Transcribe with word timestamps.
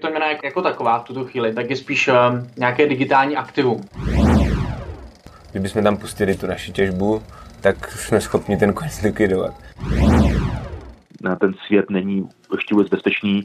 To 0.00 0.10
měna 0.10 0.26
jako 0.44 0.62
taková 0.62 0.98
v 0.98 1.04
tuto 1.04 1.24
chvíli, 1.24 1.54
tak 1.54 1.70
je 1.70 1.76
spíš 1.76 2.08
uh, 2.08 2.14
nějaké 2.56 2.88
digitální 2.88 3.36
aktivum. 3.36 3.80
Kdybychom 5.50 5.84
tam 5.84 5.96
pustili 5.96 6.34
tu 6.36 6.46
naši 6.46 6.72
těžbu, 6.72 7.22
tak 7.60 7.90
jsme 7.90 8.20
schopni 8.20 8.56
ten 8.56 8.74
coin 8.74 8.90
likvidovat. 9.02 9.54
Ten 11.40 11.54
svět 11.66 11.90
není 11.90 12.28
ještě 12.52 12.74
vůbec 12.74 12.88
bezpečný. 12.88 13.44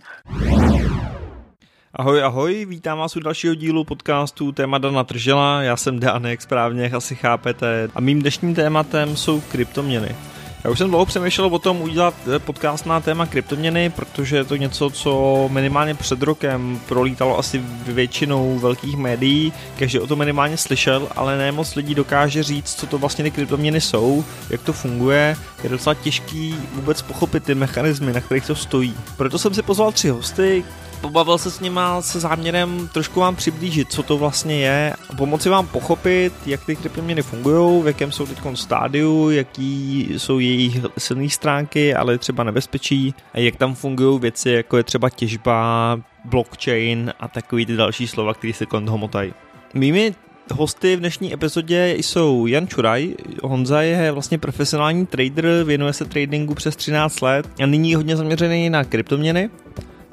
Ahoj, 1.94 2.24
ahoj, 2.24 2.66
vítám 2.70 2.98
vás 2.98 3.16
u 3.16 3.20
dalšího 3.20 3.56
dílu 3.56 3.84
podcastu 3.84 4.52
Téma 4.52 4.78
Dana 4.78 5.04
Tržela, 5.04 5.62
já 5.62 5.78
jsem 5.78 6.00
Danek, 6.00 6.42
správně, 6.42 6.84
jak 6.84 6.94
asi 6.94 7.16
chápete. 7.16 7.90
A 7.96 8.02
mým 8.02 8.22
dnešním 8.22 8.56
tématem 8.56 9.16
jsou 9.16 9.42
kryptoměny. 9.42 10.16
Já 10.64 10.70
už 10.70 10.78
jsem 10.78 10.90
dlouho 10.90 11.06
přemýšlel 11.06 11.48
o 11.48 11.60
tom 11.60 11.82
udělat 11.82 12.14
eh, 12.36 12.40
podcast 12.40 12.86
na 12.86 13.02
téma 13.02 13.26
kryptoměny, 13.26 13.90
protože 13.90 14.38
je 14.38 14.44
to 14.44 14.56
něco, 14.56 14.90
co 14.90 15.50
minimálně 15.52 15.96
před 15.96 16.22
rokem 16.22 16.80
prolítalo 16.88 17.40
asi 17.40 17.62
většinou 17.86 18.60
velkých 18.60 18.98
médií, 18.98 19.54
každý 19.80 20.00
o 20.00 20.08
to 20.08 20.16
minimálně 20.16 20.58
slyšel, 20.58 21.08
ale 21.16 21.38
ne 21.38 21.52
moc 21.52 21.76
lidí 21.76 21.96
dokáže 21.96 22.44
říct, 22.44 22.76
co 22.76 22.88
to 22.88 22.98
vlastně 22.98 23.24
ty 23.24 23.32
kryptoměny 23.32 23.82
jsou, 23.82 24.24
jak 24.50 24.62
to 24.62 24.74
funguje, 24.74 25.36
je 25.64 25.70
docela 25.70 25.94
těžký 25.94 26.56
vůbec 26.74 27.02
pochopit 27.02 27.44
ty 27.44 27.56
mechanismy, 27.56 28.14
na 28.14 28.22
kterých 28.22 28.48
to 28.48 28.56
stojí. 28.56 28.96
Proto 29.18 29.40
jsem 29.40 29.54
si 29.54 29.62
pozval 29.62 29.92
tři 29.92 30.10
hosty, 30.10 30.64
pobavil 31.04 31.38
se 31.38 31.52
s 31.52 31.60
nima 31.60 32.02
se 32.02 32.20
záměrem 32.20 32.90
trošku 32.94 33.20
vám 33.20 33.36
přiblížit, 33.36 33.92
co 33.92 34.04
to 34.04 34.18
vlastně 34.18 34.60
je 34.60 34.94
pomoci 35.18 35.50
vám 35.50 35.68
pochopit, 35.68 36.34
jak 36.46 36.66
ty 36.66 36.76
kryptoměny 36.76 37.22
fungují, 37.22 37.84
v 37.84 37.88
jakém 37.88 38.12
jsou 38.12 38.26
teď 38.26 38.38
stádiu, 38.54 39.30
jaký 39.30 40.10
jsou 40.18 40.40
jejich 40.40 40.80
silné 40.98 41.30
stránky, 41.30 41.96
ale 41.96 42.18
třeba 42.18 42.44
nebezpečí 42.44 43.16
a 43.34 43.40
jak 43.40 43.56
tam 43.56 43.76
fungují 43.76 44.20
věci, 44.20 44.50
jako 44.50 44.78
je 44.78 44.84
třeba 44.84 45.10
těžba, 45.10 46.00
blockchain 46.26 47.14
a 47.20 47.28
takový 47.28 47.66
ty 47.66 47.76
další 47.76 48.08
slova, 48.08 48.34
které 48.34 48.54
se 48.54 48.66
kolem 48.66 48.86
toho 48.86 48.98
motají. 48.98 49.34
Mými 49.74 50.16
Hosty 50.52 50.96
v 50.96 51.00
dnešní 51.00 51.34
epizodě 51.34 51.96
jsou 51.98 52.48
Jan 52.48 52.68
Čuraj. 52.68 53.16
Honza 53.44 53.82
je 53.82 54.12
vlastně 54.12 54.38
profesionální 54.38 55.06
trader, 55.06 55.64
věnuje 55.64 55.94
se 55.94 56.06
tradingu 56.06 56.54
přes 56.54 56.76
13 56.76 57.22
let 57.22 57.50
a 57.64 57.66
nyní 57.66 57.92
je 57.92 57.98
hodně 57.98 58.18
zaměřený 58.18 58.70
na 58.70 58.84
kryptoměny. 58.84 59.50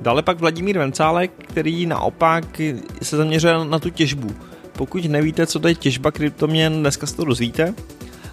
Dále 0.00 0.22
pak 0.22 0.38
Vladimír 0.38 0.78
Vencálek, 0.78 1.30
který 1.48 1.86
naopak 1.86 2.60
se 3.02 3.16
zaměřil 3.16 3.64
na 3.64 3.78
tu 3.78 3.90
těžbu. 3.90 4.34
Pokud 4.72 5.04
nevíte, 5.04 5.46
co 5.46 5.58
to 5.58 5.68
je 5.68 5.74
těžba 5.74 6.10
kryptoměn, 6.10 6.80
dneska 6.80 7.06
se 7.06 7.16
to 7.16 7.24
dozvíte. 7.24 7.74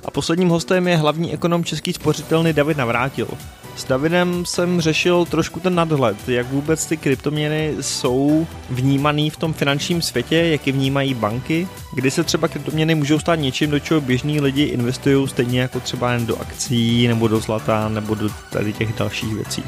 A 0.05 0.11
posledním 0.11 0.49
hostem 0.49 0.87
je 0.87 0.97
hlavní 0.97 1.33
ekonom 1.33 1.63
český 1.63 1.93
spořitelny 1.93 2.53
David 2.53 2.77
Navrátil. 2.77 3.27
S 3.75 3.85
Davidem 3.85 4.45
jsem 4.45 4.81
řešil 4.81 5.25
trošku 5.25 5.59
ten 5.59 5.75
nadhled, 5.75 6.29
jak 6.29 6.47
vůbec 6.51 6.85
ty 6.85 6.97
kryptoměny 6.97 7.75
jsou 7.81 8.47
vnímaný 8.69 9.29
v 9.29 9.37
tom 9.37 9.53
finančním 9.53 10.01
světě, 10.01 10.35
jak 10.35 10.67
je 10.67 10.73
vnímají 10.73 11.13
banky, 11.13 11.67
kdy 11.93 12.11
se 12.11 12.23
třeba 12.23 12.47
kryptoměny 12.47 12.95
můžou 12.95 13.19
stát 13.19 13.35
něčím, 13.35 13.71
do 13.71 13.79
čeho 13.79 14.01
běžní 14.01 14.41
lidi 14.41 14.63
investují 14.63 15.27
stejně 15.27 15.61
jako 15.61 15.79
třeba 15.79 16.13
jen 16.13 16.25
do 16.25 16.41
akcí, 16.41 17.07
nebo 17.07 17.27
do 17.27 17.39
zlata, 17.39 17.89
nebo 17.89 18.15
do 18.15 18.29
tady 18.51 18.73
těch 18.73 18.93
dalších 18.93 19.33
věcí. 19.35 19.63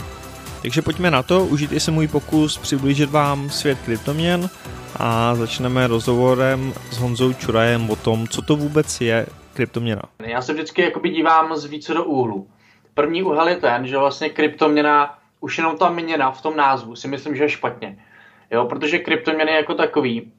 Takže 0.61 0.81
pojďme 0.81 1.11
na 1.11 1.23
to, 1.23 1.45
užijte 1.45 1.79
si 1.79 1.91
můj 1.91 2.07
pokus 2.07 2.57
přiblížit 2.57 3.09
vám 3.09 3.49
svět 3.49 3.77
kryptoměn 3.85 4.49
a 4.99 5.35
začneme 5.35 5.87
rozhovorem 5.87 6.73
s 6.91 6.97
Honzou 6.97 7.33
Čurajem 7.33 7.89
o 7.89 7.95
tom, 7.95 8.27
co 8.27 8.41
to 8.41 8.55
vůbec 8.55 9.01
je 9.01 9.25
kryptoměna. 9.53 10.01
Já 10.25 10.41
se 10.41 10.53
vždycky 10.53 10.81
jakoby 10.81 11.09
dívám 11.09 11.55
z 11.55 11.65
více 11.65 11.93
do 11.93 12.03
úhlu. 12.03 12.47
První 12.93 13.23
úhel 13.23 13.47
je 13.47 13.55
ten, 13.55 13.87
že 13.87 13.97
vlastně 13.97 14.29
kryptoměna, 14.29 15.17
už 15.39 15.57
jenom 15.57 15.77
ta 15.77 15.89
měna 15.89 16.31
v 16.31 16.41
tom 16.41 16.57
názvu 16.57 16.95
si 16.95 17.07
myslím, 17.07 17.35
že 17.35 17.43
je 17.43 17.49
špatně. 17.49 17.97
Jo, 18.51 18.65
protože 18.65 18.99
kryptoměny 18.99 19.51
jako 19.51 19.73
takový, 19.73 20.31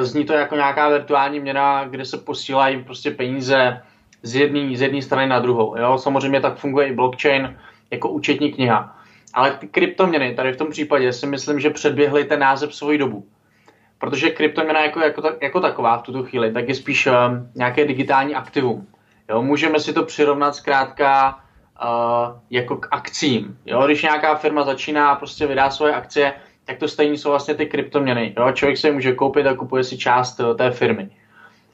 zní 0.00 0.24
to 0.24 0.32
jako 0.32 0.54
nějaká 0.54 0.88
virtuální 0.88 1.40
měna, 1.40 1.84
kde 1.84 2.04
se 2.04 2.18
posílají 2.18 2.84
prostě 2.84 3.10
peníze 3.10 3.82
z 4.22 4.34
jedné 4.34 4.76
z 4.76 4.80
jedné 4.80 5.02
strany 5.02 5.28
na 5.28 5.38
druhou. 5.38 5.76
Jo? 5.78 5.98
Samozřejmě 5.98 6.40
tak 6.40 6.56
funguje 6.56 6.88
i 6.88 6.94
blockchain 6.94 7.58
jako 7.90 8.08
účetní 8.08 8.52
kniha. 8.52 8.96
Ale 9.34 9.50
ty 9.50 9.68
kryptoměny 9.68 10.34
tady 10.34 10.52
v 10.52 10.56
tom 10.56 10.70
případě 10.70 11.12
si 11.12 11.26
myslím, 11.26 11.60
že 11.60 11.70
předběhly 11.70 12.24
ten 12.24 12.40
název 12.40 12.74
svoji 12.74 12.98
dobu. 12.98 13.26
Protože 13.98 14.30
kryptoměna 14.30 14.80
jako, 14.80 15.00
jako, 15.00 15.22
jako 15.42 15.60
taková 15.60 15.98
v 15.98 16.02
tuto 16.02 16.22
chvíli, 16.22 16.52
tak 16.52 16.68
je 16.68 16.74
spíš 16.74 17.06
uh, 17.06 17.14
nějaké 17.54 17.84
digitální 17.84 18.34
aktivum. 18.34 18.86
Jo, 19.28 19.42
můžeme 19.42 19.80
si 19.80 19.92
to 19.92 20.02
přirovnat 20.02 20.54
zkrátka 20.54 21.38
uh, 21.82 21.88
jako 22.50 22.76
k 22.76 22.88
akcím. 22.90 23.58
Jo, 23.66 23.82
když 23.86 24.02
nějaká 24.02 24.34
firma 24.34 24.64
začíná 24.64 25.10
a 25.10 25.14
prostě 25.14 25.46
vydá 25.46 25.70
svoje 25.70 25.94
akcie, 25.94 26.32
tak 26.64 26.78
to 26.78 26.88
stejně 26.88 27.18
jsou 27.18 27.30
vlastně 27.30 27.54
ty 27.54 27.66
kryptoměny. 27.66 28.34
Jo, 28.38 28.52
člověk 28.52 28.78
si 28.78 28.86
je 28.86 28.92
může 28.92 29.12
koupit 29.12 29.46
a 29.46 29.54
kupuje 29.54 29.84
si 29.84 29.98
část 29.98 30.40
uh, 30.40 30.56
té 30.56 30.70
firmy. 30.70 31.10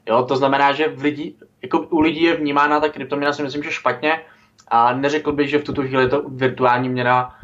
Jo, 0.06 0.22
to 0.22 0.36
znamená, 0.36 0.72
že 0.72 0.88
v 0.88 1.02
lidí, 1.02 1.36
jako 1.62 1.78
u 1.78 2.00
lidí 2.00 2.22
je 2.22 2.36
vnímána 2.36 2.80
ta 2.80 2.88
kryptoměna 2.88 3.32
si 3.32 3.42
myslím, 3.42 3.62
že 3.62 3.70
špatně 3.70 4.20
a 4.68 4.92
neřekl 4.92 5.32
bych, 5.32 5.50
že 5.50 5.58
v 5.58 5.64
tuto 5.64 5.82
chvíli 5.82 6.02
je 6.02 6.08
to 6.08 6.22
virtuální 6.28 6.88
měna 6.88 7.34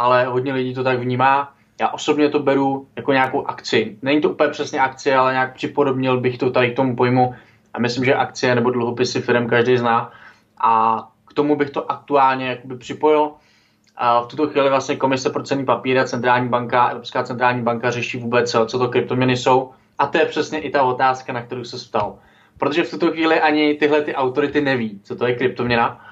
ale 0.00 0.24
hodně 0.24 0.52
lidí 0.52 0.74
to 0.74 0.84
tak 0.84 0.98
vnímá. 0.98 1.52
Já 1.80 1.88
osobně 1.88 2.28
to 2.28 2.38
beru 2.38 2.86
jako 2.96 3.12
nějakou 3.12 3.46
akci. 3.46 3.96
Není 4.02 4.20
to 4.20 4.30
úplně 4.30 4.50
přesně 4.50 4.80
akcie, 4.80 5.16
ale 5.16 5.32
nějak 5.32 5.54
připodobnil 5.54 6.20
bych 6.20 6.38
to 6.38 6.50
tady 6.50 6.70
k 6.70 6.76
tomu 6.76 6.96
pojmu. 6.96 7.34
A 7.74 7.80
myslím, 7.80 8.04
že 8.04 8.14
akcie 8.14 8.54
nebo 8.54 8.70
dluhopisy 8.70 9.20
firm 9.20 9.48
každý 9.48 9.76
zná. 9.76 10.12
A 10.60 11.02
k 11.28 11.34
tomu 11.34 11.56
bych 11.56 11.70
to 11.70 11.90
aktuálně 11.90 12.46
jakoby 12.46 12.76
připojil. 12.76 13.30
A 13.96 14.20
v 14.20 14.26
tuto 14.26 14.48
chvíli 14.48 14.68
vlastně 14.68 14.96
Komise 14.96 15.30
pro 15.30 15.42
cenní 15.42 15.64
papíry 15.64 16.00
a 16.00 16.04
Centrální 16.04 16.48
banka, 16.48 16.88
Evropská 16.88 17.22
centrální 17.22 17.62
banka 17.62 17.90
řeší 17.90 18.18
vůbec, 18.18 18.56
co 18.66 18.78
to 18.78 18.88
kryptoměny 18.88 19.36
jsou. 19.36 19.70
A 19.98 20.06
to 20.06 20.18
je 20.18 20.26
přesně 20.26 20.60
i 20.60 20.70
ta 20.70 20.82
otázka, 20.82 21.32
na 21.32 21.42
kterou 21.42 21.64
se 21.64 21.88
ptal. 21.88 22.18
Protože 22.58 22.82
v 22.82 22.90
tuto 22.90 23.10
chvíli 23.12 23.40
ani 23.40 23.74
tyhle 23.74 24.02
ty 24.02 24.14
autority 24.14 24.60
neví, 24.60 25.00
co 25.04 25.16
to 25.16 25.26
je 25.26 25.34
kryptoměna. 25.34 26.06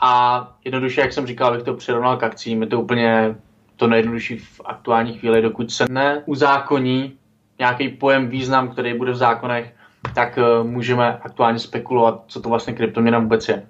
A 0.00 0.52
jednoduše, 0.64 1.00
jak 1.00 1.12
jsem 1.12 1.26
říkal, 1.26 1.52
bych 1.52 1.62
to 1.62 1.74
přirovnal 1.74 2.16
k 2.16 2.22
akcím, 2.22 2.62
je 2.62 2.68
to 2.68 2.80
úplně 2.80 3.34
to 3.76 3.86
nejjednodušší 3.86 4.38
v 4.38 4.60
aktuální 4.64 5.18
chvíli, 5.18 5.42
dokud 5.42 5.70
se 5.70 5.86
neuzákoní 5.90 7.12
nějaký 7.58 7.88
pojem, 7.88 8.28
význam, 8.28 8.68
který 8.68 8.94
bude 8.98 9.12
v 9.12 9.16
zákonech, 9.16 9.74
tak 10.14 10.38
uh, 10.38 10.66
můžeme 10.66 11.18
aktuálně 11.22 11.58
spekulovat, 11.58 12.22
co 12.26 12.40
to 12.40 12.48
vlastně 12.48 12.72
kryptoměna 12.72 13.18
vůbec 13.18 13.48
je. 13.48 13.62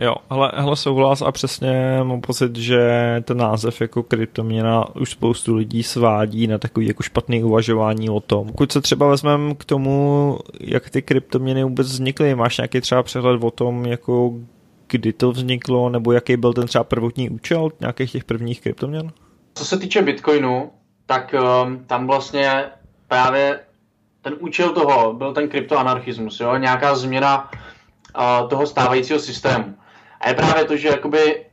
Jo, 0.00 0.14
hele, 0.30 0.52
hele 0.54 0.76
souhlas 0.76 1.22
a 1.22 1.32
přesně 1.32 2.00
mám 2.02 2.20
pocit, 2.20 2.56
že 2.56 2.80
ten 3.24 3.36
název 3.36 3.80
jako 3.80 4.02
kryptoměna 4.02 4.96
už 4.96 5.10
spoustu 5.10 5.54
lidí 5.54 5.82
svádí 5.82 6.46
na 6.46 6.58
takový 6.58 6.86
jako 6.86 7.02
špatný 7.02 7.44
uvažování 7.44 8.10
o 8.10 8.20
tom. 8.20 8.46
Pokud 8.46 8.72
se 8.72 8.80
třeba 8.80 9.08
vezmeme 9.08 9.54
k 9.54 9.64
tomu, 9.64 10.38
jak 10.60 10.90
ty 10.90 11.02
kryptoměny 11.02 11.64
vůbec 11.64 11.86
vznikly, 11.86 12.34
máš 12.34 12.58
nějaký 12.58 12.80
třeba 12.80 13.02
přehled 13.02 13.44
o 13.44 13.50
tom, 13.50 13.86
jako 13.86 14.32
kdy 14.90 15.12
to 15.12 15.30
vzniklo, 15.32 15.88
nebo 15.88 16.12
jaký 16.12 16.36
byl 16.36 16.52
ten 16.52 16.66
třeba 16.66 16.84
prvotní 16.84 17.30
účel 17.30 17.68
nějakých 17.80 18.12
těch 18.12 18.24
prvních 18.24 18.60
kryptoměn? 18.60 19.12
Co 19.54 19.64
se 19.64 19.78
týče 19.78 20.02
Bitcoinu, 20.02 20.70
tak 21.06 21.34
um, 21.34 21.84
tam 21.84 22.06
vlastně 22.06 22.64
právě 23.08 23.60
ten 24.22 24.36
účel 24.38 24.70
toho 24.70 25.12
byl 25.12 25.32
ten 25.32 25.48
kryptoanarchismus, 25.48 26.40
jo? 26.40 26.56
nějaká 26.56 26.94
změna 26.94 27.50
uh, 27.50 28.48
toho 28.48 28.66
stávajícího 28.66 29.18
systému. 29.18 29.74
A 30.20 30.28
je 30.28 30.34
právě 30.34 30.64
to, 30.64 30.76
že 30.76 30.88
jakoby 30.88 31.44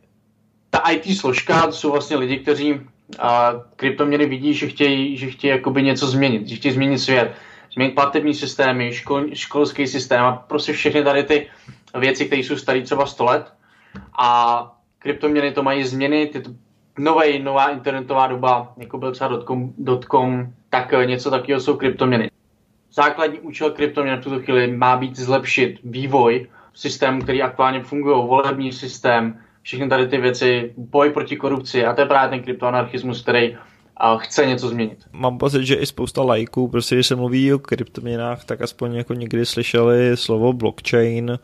ta 0.70 0.80
IT 0.80 1.18
složka, 1.20 1.72
jsou 1.72 1.92
vlastně 1.92 2.18
lidi, 2.18 2.38
kteří 2.38 2.74
uh, 2.74 2.80
kryptoměny 3.76 4.26
vidí, 4.26 4.54
že 4.54 4.68
chtějí, 4.68 5.18
že 5.18 5.32
chtějí 5.32 5.52
jakoby 5.52 5.84
něco 5.84 6.08
změnit, 6.08 6.48
že 6.48 6.56
chtějí 6.56 6.74
změnit 6.74 7.00
svět, 7.00 7.32
změnit 7.74 7.96
platební 7.96 8.34
systémy, 8.34 8.94
škol, 8.94 9.24
školský 9.34 9.88
systém 9.88 10.24
a 10.24 10.32
prostě 10.32 10.74
všechny 10.74 11.04
tady 11.04 11.24
ty 11.24 11.48
věci, 11.96 12.26
které 12.26 12.42
jsou 12.42 12.56
staré 12.56 12.82
třeba 12.82 13.06
100 13.06 13.26
let 13.26 13.54
a 14.20 14.78
kryptoměny 15.00 15.52
to 15.52 15.64
mají 15.64 15.84
změny, 15.84 16.28
ty 16.28 16.44
nové, 17.00 17.40
nová 17.40 17.70
internetová 17.70 18.28
doba, 18.28 18.74
jako 18.78 18.98
byl 18.98 19.12
třeba 19.12 19.30
dotcom, 19.30 19.74
dotcom 19.78 20.48
tak 20.70 20.94
něco 21.06 21.30
takového 21.32 21.62
jsou 21.62 21.78
kryptoměny. 21.78 22.32
Základní 22.94 23.40
účel 23.40 23.72
kryptoměn 23.72 24.20
v 24.20 24.24
tuto 24.24 24.40
chvíli 24.40 24.78
má 24.78 24.98
být 24.98 25.16
zlepšit 25.16 25.80
vývoj 25.84 26.48
systému, 26.74 27.22
který 27.22 27.42
aktuálně 27.42 27.84
fungují, 27.84 28.28
volební 28.28 28.72
systém, 28.72 29.40
všechny 29.62 29.90
tady 29.90 30.08
ty 30.08 30.18
věci, 30.18 30.74
boj 30.78 31.10
proti 31.10 31.38
korupci 31.38 31.86
a 31.86 31.94
to 31.94 32.02
je 32.02 32.08
právě 32.08 32.30
ten 32.30 32.44
kryptoanarchismus, 32.44 33.22
který 33.22 33.58
a 33.98 34.18
chce 34.18 34.46
něco 34.46 34.70
změnit. 34.70 34.98
Mám 35.12 35.38
pocit, 35.38 35.64
že 35.64 35.76
i 35.76 35.86
spousta 35.86 36.22
lajků, 36.22 36.68
prostě 36.68 36.96
když 36.96 37.08
se 37.08 37.16
mluví 37.16 37.54
o 37.54 37.60
kryptoměnách, 37.60 38.46
tak 38.46 38.62
aspoň 38.62 38.96
jako 38.96 39.14
někdy 39.14 39.46
slyšeli 39.46 40.18
slovo 40.18 40.54
blockchain, 40.54 41.40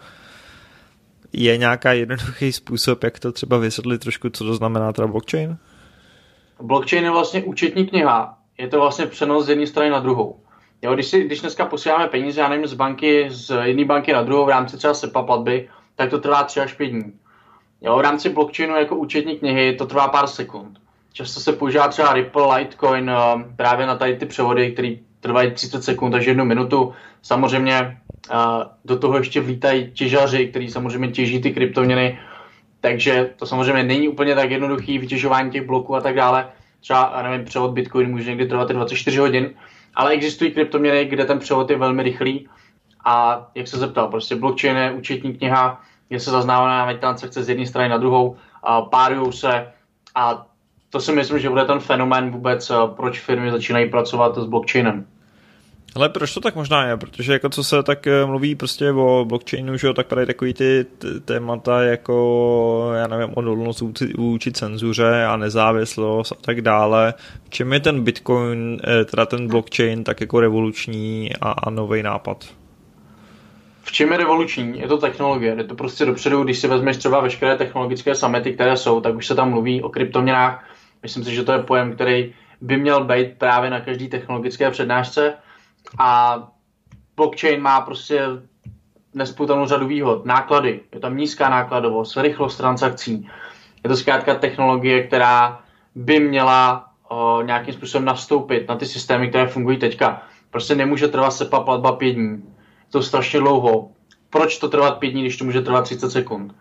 je 1.34 1.58
nějaká 1.58 1.94
jednoduchý 1.94 2.52
způsob, 2.52 3.04
jak 3.04 3.20
to 3.20 3.32
třeba 3.32 3.58
vysvětlit 3.58 4.02
trošku, 4.02 4.30
co 4.30 4.44
to 4.44 4.54
znamená 4.54 4.94
teda 4.94 5.08
blockchain? 5.08 5.58
Blockchain 6.62 7.04
je 7.04 7.12
vlastně 7.12 7.44
účetní 7.44 7.86
kniha. 7.86 8.38
Je 8.58 8.68
to 8.68 8.80
vlastně 8.80 9.06
přenos 9.06 9.46
z 9.46 9.50
jedné 9.50 9.68
strany 9.68 9.90
na 9.90 10.00
druhou. 10.00 10.40
Jo, 10.82 10.94
když, 10.94 11.06
si, 11.06 11.24
když 11.24 11.42
dneska 11.42 11.66
posíláme 11.66 12.08
peníze, 12.08 12.42
já 12.42 12.50
nevím, 12.50 12.68
z 12.68 12.74
banky, 12.74 13.26
z 13.30 13.64
jedné 13.64 13.86
banky 13.86 14.14
na 14.14 14.22
druhou 14.22 14.46
v 14.46 14.50
rámci 14.50 14.78
třeba 14.78 14.94
SEPA 14.94 15.24
platby, 15.24 15.70
tak 15.96 16.10
to 16.10 16.20
trvá 16.20 16.44
3 16.44 16.60
až 16.60 16.74
5 16.74 16.88
dní. 16.88 17.14
Jo, 17.82 17.98
v 17.98 18.02
rámci 18.02 18.30
blockchainu 18.30 18.76
jako 18.76 18.96
účetní 18.96 19.38
knihy 19.38 19.76
to 19.76 19.86
trvá 19.86 20.08
pár 20.08 20.28
sekund. 20.28 20.78
často 21.14 21.40
se 21.40 21.54
používá 21.54 21.88
třeba 21.88 22.14
Ripple, 22.14 22.58
Litecoin 22.58 23.10
eh, 23.10 23.16
právě 23.56 23.86
na 23.86 23.96
tady 23.96 24.16
ty 24.16 24.26
převody, 24.26 24.72
které 24.72 24.96
trvají 25.20 25.52
30 25.52 25.84
sekund 25.84 26.16
až 26.16 26.26
jednu 26.26 26.46
minutu. 26.46 26.94
Samozřejmě 27.24 27.74
eh, 27.74 28.36
do 28.86 29.00
toho 29.00 29.18
ještě 29.18 29.42
vlítají 29.42 29.92
těžaři, 29.92 30.48
kteří 30.48 30.70
samozřejmě 30.70 31.08
těží 31.08 31.42
ty 31.42 31.52
kryptoměny, 31.52 32.20
takže 32.82 33.30
to 33.36 33.46
samozřejmě 33.46 33.84
není 33.84 34.08
úplně 34.08 34.36
tak 34.36 34.52
jednoduchý 34.52 34.98
vytěžování 34.98 35.52
těch 35.52 35.66
bloků 35.66 35.96
a 35.96 36.02
tak 36.02 36.16
dále. 36.16 36.50
Třeba, 36.80 37.22
nevím, 37.24 37.46
převod 37.46 37.72
Bitcoin 37.72 38.12
může 38.12 38.30
někdy 38.30 38.46
trvat 38.46 38.70
24 38.72 39.18
hodin, 39.18 39.50
ale 39.96 40.12
existují 40.12 40.52
kryptoměny, 40.52 41.06
kde 41.06 41.26
ten 41.26 41.40
převod 41.40 41.70
je 41.70 41.78
velmi 41.78 42.04
rychlý 42.04 42.48
a 43.06 43.48
jak 43.56 43.68
se 43.68 43.78
zeptal, 43.78 44.08
prostě 44.08 44.36
blockchain 44.36 44.78
je 44.78 44.92
účetní 44.92 45.34
kniha, 45.34 45.82
kde 46.10 46.20
se 46.20 46.32
zaznávají 46.32 46.98
transakce 46.98 47.44
z 47.44 47.50
jedné 47.50 47.66
strany 47.66 47.90
na 47.90 47.98
druhou, 47.98 48.36
párují 48.90 49.34
se 49.34 49.68
a 50.16 50.46
to 50.90 51.00
si 51.00 51.12
myslím, 51.12 51.40
že 51.40 51.50
bude 51.50 51.66
ten 51.66 51.80
fenomén 51.80 52.32
vůbec, 52.32 52.72
proč 52.96 53.20
firmy 53.20 53.52
začínají 53.52 53.90
pracovat 53.90 54.38
s 54.38 54.46
blockchainem. 54.46 55.06
Ale 55.96 56.10
proč 56.10 56.34
to 56.34 56.40
tak 56.40 56.56
možná 56.56 56.86
je? 56.86 56.98
Protože 56.98 57.34
jako 57.34 57.50
co 57.50 57.64
se 57.64 57.84
tak 57.84 58.08
eh, 58.08 58.26
mluví 58.26 58.56
prostě 58.56 58.92
o 58.92 59.26
blockchainu, 59.28 59.78
že 59.78 59.88
jo, 59.88 59.94
tak 59.94 60.08
tady 60.08 60.26
takový 60.26 60.54
ty 60.54 60.86
témata 61.26 61.84
jako, 61.84 62.92
já 62.96 63.08
nevím, 63.08 63.30
odolnost 63.36 63.84
vůči 64.18 64.52
cenzuře 64.52 65.26
a 65.26 65.38
nezávislost 65.38 66.32
a 66.32 66.36
tak 66.42 66.62
dále. 66.62 67.14
V 67.44 67.50
čem 67.50 67.74
je 67.74 67.80
ten 67.80 68.04
Bitcoin, 68.04 68.82
eh, 68.84 69.06
teda 69.06 69.26
ten 69.26 69.48
blockchain 69.48 70.04
tak 70.04 70.22
jako 70.22 70.40
revoluční 70.40 71.30
a, 71.42 71.52
a 71.52 71.70
nový 71.70 72.04
nápad? 72.04 72.46
V 73.84 73.92
čem 73.92 74.12
je 74.12 74.18
revoluční? 74.18 74.80
Je 74.80 74.88
to 74.88 74.98
technologie. 74.98 75.56
Je 75.58 75.64
to 75.64 75.76
prostě 75.76 76.06
dopředu, 76.06 76.44
když 76.44 76.60
si 76.60 76.68
vezmeš 76.68 76.98
třeba 76.98 77.20
veškeré 77.20 77.58
technologické 77.58 78.16
samety, 78.16 78.54
které 78.54 78.78
jsou, 78.78 79.02
tak 79.02 79.16
už 79.16 79.28
se 79.28 79.36
tam 79.36 79.50
mluví 79.50 79.82
o 79.82 79.90
kryptoměnách. 79.90 80.66
Myslím 81.04 81.24
si, 81.24 81.36
že 81.36 81.44
to 81.44 81.52
je 81.52 81.60
pojem, 81.60 81.94
který 81.94 82.34
by 82.62 82.78
měl 82.78 83.04
být 83.04 83.28
právě 83.38 83.70
na 83.70 83.80
každé 83.80 84.08
technologické 84.08 84.72
přednášce 84.72 85.34
a 86.00 86.38
blockchain 87.16 87.62
má 87.62 87.82
prostě 87.82 88.22
nesputanou 89.14 89.66
řadu 89.66 89.88
výhod. 89.88 90.26
Náklady, 90.26 90.80
je 90.94 91.00
tam 91.00 91.18
nízká 91.18 91.50
nákladovost, 91.50 92.18
rychlost 92.18 92.58
transakcí. 92.58 93.30
Je 93.84 93.88
to 93.88 93.96
zkrátka 93.96 94.36
technologie, 94.36 95.08
která 95.08 95.60
by 95.96 96.20
měla 96.20 96.90
o, 97.10 97.42
nějakým 97.42 97.74
způsobem 97.74 98.06
nastoupit 98.06 98.68
na 98.68 98.76
ty 98.76 98.86
systémy, 98.86 99.30
které 99.30 99.48
fungují 99.48 99.78
teďka. 99.78 100.22
Prostě 100.50 100.76
nemůže 100.76 101.08
trvat 101.08 101.32
SEPA 101.32 101.60
platba 101.60 101.92
pět 101.92 102.14
dní. 102.14 102.32
Je 102.32 102.92
to 102.92 103.02
strašně 103.02 103.40
dlouho. 103.40 103.92
Proč 104.30 104.58
to 104.58 104.70
trvat 104.70 104.98
pět 104.98 105.12
dní, 105.12 105.22
když 105.22 105.38
to 105.38 105.46
může 105.46 105.62
trvat 105.62 105.82
30 105.82 106.10
sekund? 106.10 106.56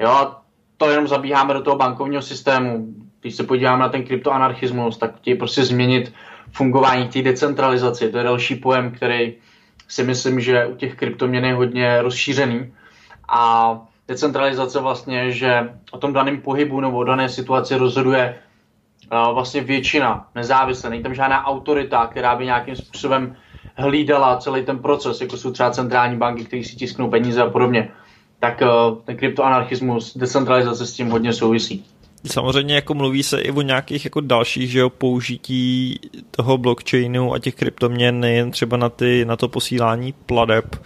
Jo, 0.00 0.34
to 0.76 0.90
jenom 0.90 1.08
zabíháme 1.08 1.54
do 1.54 1.62
toho 1.62 1.76
bankovního 1.76 2.22
systému. 2.22 2.86
Když 3.20 3.34
se 3.34 3.44
podíváme 3.44 3.82
na 3.82 3.88
ten 3.88 4.04
kryptoanarchismus, 4.04 4.98
tak 4.98 5.16
chtějí 5.16 5.36
prostě 5.36 5.64
změnit 5.64 6.12
fungování 6.52 7.08
té 7.08 7.22
decentralizace. 7.22 8.08
To 8.08 8.18
je 8.18 8.24
další 8.24 8.54
pojem, 8.54 8.90
který 8.90 9.34
si 9.88 10.04
myslím, 10.04 10.40
že 10.40 10.66
u 10.66 10.76
těch 10.76 10.94
kryptoměn 10.94 11.44
je 11.44 11.54
hodně 11.54 12.02
rozšířený. 12.02 12.72
A 13.28 13.78
decentralizace 14.08 14.80
vlastně, 14.80 15.32
že 15.32 15.70
o 15.90 15.98
tom 15.98 16.12
daném 16.12 16.40
pohybu 16.40 16.80
nebo 16.80 16.98
o 16.98 17.04
dané 17.04 17.28
situaci 17.28 17.76
rozhoduje 17.76 18.38
vlastně 19.10 19.60
většina 19.60 20.26
nezávisle. 20.34 20.90
Není 20.90 21.02
tam 21.02 21.14
žádná 21.14 21.46
autorita, 21.46 22.06
která 22.06 22.36
by 22.36 22.44
nějakým 22.44 22.76
způsobem 22.76 23.36
hlídala 23.76 24.36
celý 24.36 24.64
ten 24.64 24.78
proces, 24.78 25.20
jako 25.20 25.36
jsou 25.36 25.52
třeba 25.52 25.70
centrální 25.70 26.16
banky, 26.16 26.44
které 26.44 26.64
si 26.64 26.76
tisknou 26.76 27.10
peníze 27.10 27.42
a 27.42 27.50
podobně. 27.50 27.88
Tak 28.38 28.62
ten 29.04 29.16
kryptoanarchismus, 29.16 30.16
decentralizace 30.16 30.86
s 30.86 30.92
tím 30.92 31.10
hodně 31.10 31.32
souvisí. 31.32 31.84
Samozřejmě 32.26 32.74
jako 32.74 32.94
mluví 32.94 33.22
se 33.22 33.40
i 33.40 33.50
o 33.50 33.62
nějakých 33.62 34.04
jako 34.04 34.20
dalších 34.20 34.70
že 34.70 34.78
jo, 34.78 34.90
použití 34.90 36.00
toho 36.30 36.58
blockchainu 36.58 37.34
a 37.34 37.38
těch 37.38 37.54
kryptoměn 37.54 38.20
nejen 38.20 38.50
třeba 38.50 38.76
na, 38.76 38.88
ty, 38.88 39.24
na 39.24 39.36
to 39.36 39.48
posílání 39.48 40.12
pladeb. 40.12 40.76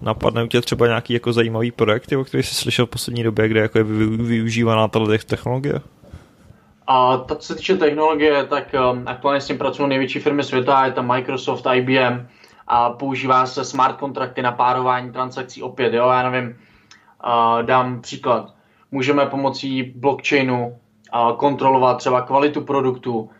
Napadne 0.00 0.48
tě 0.48 0.60
třeba 0.60 0.86
nějaký 0.86 1.14
jako 1.14 1.32
zajímavý 1.32 1.70
projekt, 1.70 2.12
o 2.12 2.24
který 2.24 2.42
jsi 2.42 2.54
slyšel 2.54 2.86
v 2.86 2.90
poslední 2.90 3.22
době, 3.22 3.48
kde 3.48 3.60
jako 3.60 3.78
je 3.78 3.84
využívaná 3.84 4.88
tato 4.88 5.18
technologie? 5.26 5.80
A 6.86 7.16
ta, 7.16 7.34
co 7.34 7.46
se 7.46 7.54
týče 7.54 7.76
technologie, 7.76 8.44
tak 8.44 8.74
um, 8.92 9.02
aktuálně 9.06 9.40
s 9.40 9.46
tím 9.46 9.58
pracují 9.58 9.88
největší 9.88 10.18
firmy 10.18 10.42
světa, 10.42 10.86
je 10.86 10.92
tam 10.92 11.08
Microsoft, 11.08 11.66
IBM 11.74 12.26
a 12.66 12.90
používá 12.90 13.46
se 13.46 13.64
smart 13.64 13.96
kontrakty 13.96 14.42
na 14.42 14.52
párování 14.52 15.12
transakcí 15.12 15.62
opět, 15.62 15.94
jo, 15.94 16.08
já 16.08 16.30
nevím, 16.30 16.48
uh, 16.48 17.62
dám 17.62 18.00
příklad. 18.00 18.54
Můžeme 18.90 19.26
pomocí 19.26 19.82
blockchainu 19.82 20.78
kontrolovat 21.36 21.98
třeba 21.98 22.22
kvalitu 22.22 22.60
produktu. 22.60 23.30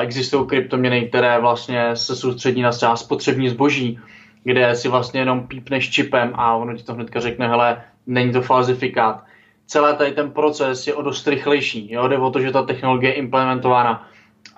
Existují 0.00 0.46
kryptoměny, 0.46 1.08
které 1.08 1.40
vlastně 1.40 1.96
se 1.96 2.16
soustředí 2.16 2.62
na 2.62 2.70
třeba 2.70 2.96
spotřební 2.96 3.48
zboží, 3.48 3.98
kde 4.44 4.74
si 4.74 4.88
vlastně 4.88 5.20
jenom 5.20 5.46
pípneš 5.46 5.90
čipem 5.90 6.32
a 6.34 6.54
ono 6.54 6.74
ti 6.74 6.82
to 6.82 6.94
hnedka 6.94 7.20
řekne, 7.20 7.48
hele, 7.48 7.82
není 8.06 8.32
to 8.32 8.42
falzifikát. 8.42 9.24
Celý 9.66 9.96
tady 9.96 10.12
ten 10.12 10.30
proces 10.30 10.86
je 10.86 10.94
o 10.94 11.02
dost 11.02 11.28
rychlejší. 11.28 11.92
Jo? 11.92 12.08
Jde 12.08 12.18
o 12.18 12.30
to, 12.30 12.40
že 12.40 12.52
ta 12.52 12.62
technologie 12.62 13.12
je 13.12 13.14
implementována 13.14 14.08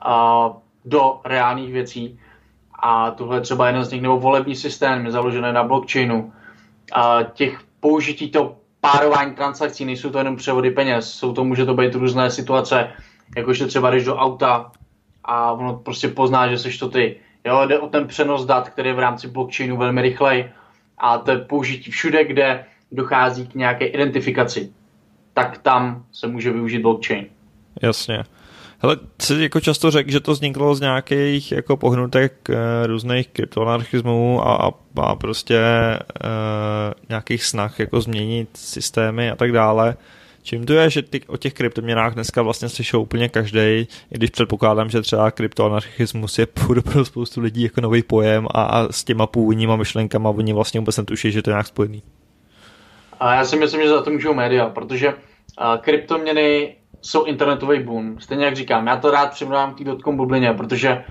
uh, 0.07 0.57
do 0.85 1.21
reálných 1.25 1.73
věcí 1.73 2.21
a 2.83 3.11
tohle 3.11 3.37
je 3.37 3.41
třeba 3.41 3.67
jeden 3.67 3.85
z 3.85 3.93
nich, 3.93 4.03
nebo 4.03 4.19
volební 4.19 4.57
systém 4.57 5.05
je 5.05 5.13
založený 5.13 5.53
na 5.53 5.65
blockchainu. 5.65 6.33
A 6.93 7.23
těch 7.23 7.61
použití 7.81 8.31
toho 8.31 8.57
párování 8.81 9.35
transakcí, 9.35 9.85
nejsou 9.85 10.11
to 10.11 10.19
jenom 10.19 10.37
převody 10.37 10.71
peněz, 10.71 11.13
jsou 11.13 11.33
to, 11.33 11.45
může 11.45 11.65
to 11.65 11.75
být 11.75 11.95
různé 11.95 12.31
situace, 12.31 12.89
jakože 13.37 13.67
třeba 13.67 13.91
jdeš 13.91 14.05
do 14.05 14.17
auta 14.17 14.73
a 15.25 15.53
ono 15.53 15.75
prostě 15.75 16.09
pozná, 16.09 16.49
že 16.49 16.59
jsi 16.59 16.79
to 16.79 16.89
ty. 16.89 17.17
Jo, 17.45 17.67
jde 17.67 17.79
o 17.79 17.89
ten 17.89 18.07
přenos 18.07 18.45
dat, 18.47 18.69
který 18.69 18.89
je 18.89 18.95
v 18.95 18.99
rámci 18.99 19.29
blockchainu 19.29 19.77
velmi 19.77 20.03
rychlej 20.03 20.51
a 20.99 21.19
to 21.19 21.31
je 21.31 21.39
použití 21.39 21.91
všude, 21.91 22.25
kde 22.25 22.65
dochází 22.93 23.47
k 23.47 23.55
nějaké 23.55 23.87
identifikaci, 23.87 24.73
tak 25.35 25.59
tam 25.59 26.05
se 26.13 26.27
může 26.27 26.53
využít 26.53 26.79
blockchain. 26.79 27.27
Jasně. 27.83 28.25
Hele, 28.81 28.97
jsi 29.23 29.43
jako 29.43 29.61
často 29.61 29.91
řekl, 29.91 30.11
že 30.11 30.21
to 30.21 30.33
vzniklo 30.33 30.75
z 30.75 30.81
nějakých 30.81 31.53
jako 31.53 31.77
pohnutek 31.77 32.51
e, 32.51 32.87
různých 32.87 33.29
kryptoanarchismů 33.29 34.49
a, 34.49 34.73
a 34.97 35.15
prostě 35.15 35.59
e, 35.59 35.99
nějakých 37.09 37.45
snah 37.45 37.81
jako 37.81 38.01
změnit 38.01 38.49
systémy 38.55 39.31
a 39.31 39.37
tak 39.37 39.53
dále. 39.53 39.97
Čím 40.43 40.67
to 40.67 40.73
je, 40.73 40.91
že 40.91 41.03
ty, 41.03 41.21
o 41.27 41.37
těch 41.37 41.55
kryptoměnách 41.55 42.15
dneska 42.15 42.43
vlastně 42.43 42.69
slyšel 42.69 43.01
úplně 43.01 43.29
každý, 43.29 43.61
i 43.61 43.89
když 44.11 44.31
předpokládám, 44.31 44.91
že 44.91 45.03
třeba 45.03 45.31
kryptoanarchismus 45.31 46.39
je 46.39 46.47
pro 46.47 47.05
spoustu 47.05 47.41
lidí 47.41 47.63
jako 47.63 47.81
nový 47.81 48.03
pojem 48.03 48.47
a, 48.51 48.63
a 48.63 48.93
s 48.93 49.05
těma 49.05 49.27
původníma 49.27 49.77
myšlenkama 49.77 50.31
oni 50.31 50.53
vlastně 50.53 50.81
vůbec 50.81 50.97
netuší, 50.97 51.33
že 51.33 51.43
to 51.43 51.51
je 51.51 51.53
nějak 51.53 51.67
spojený. 51.67 52.03
A 53.21 53.35
já 53.35 53.45
si 53.45 53.57
myslím, 53.57 53.83
že 53.83 53.89
za 53.89 54.03
to 54.03 54.11
můžou 54.11 54.35
média, 54.35 54.69
protože 54.69 55.15
kryptoměny 55.81 56.77
jsou 57.03 57.25
internetový 57.25 57.83
boom. 57.83 58.21
Stejně 58.21 58.45
jak 58.45 58.57
říkám, 58.57 58.87
já 58.87 58.97
to 58.97 59.11
rád 59.11 59.31
přimluvám 59.31 59.75
k 59.75 59.85
dotkom 59.85 60.17
bublině, 60.17 60.53
protože 60.53 61.05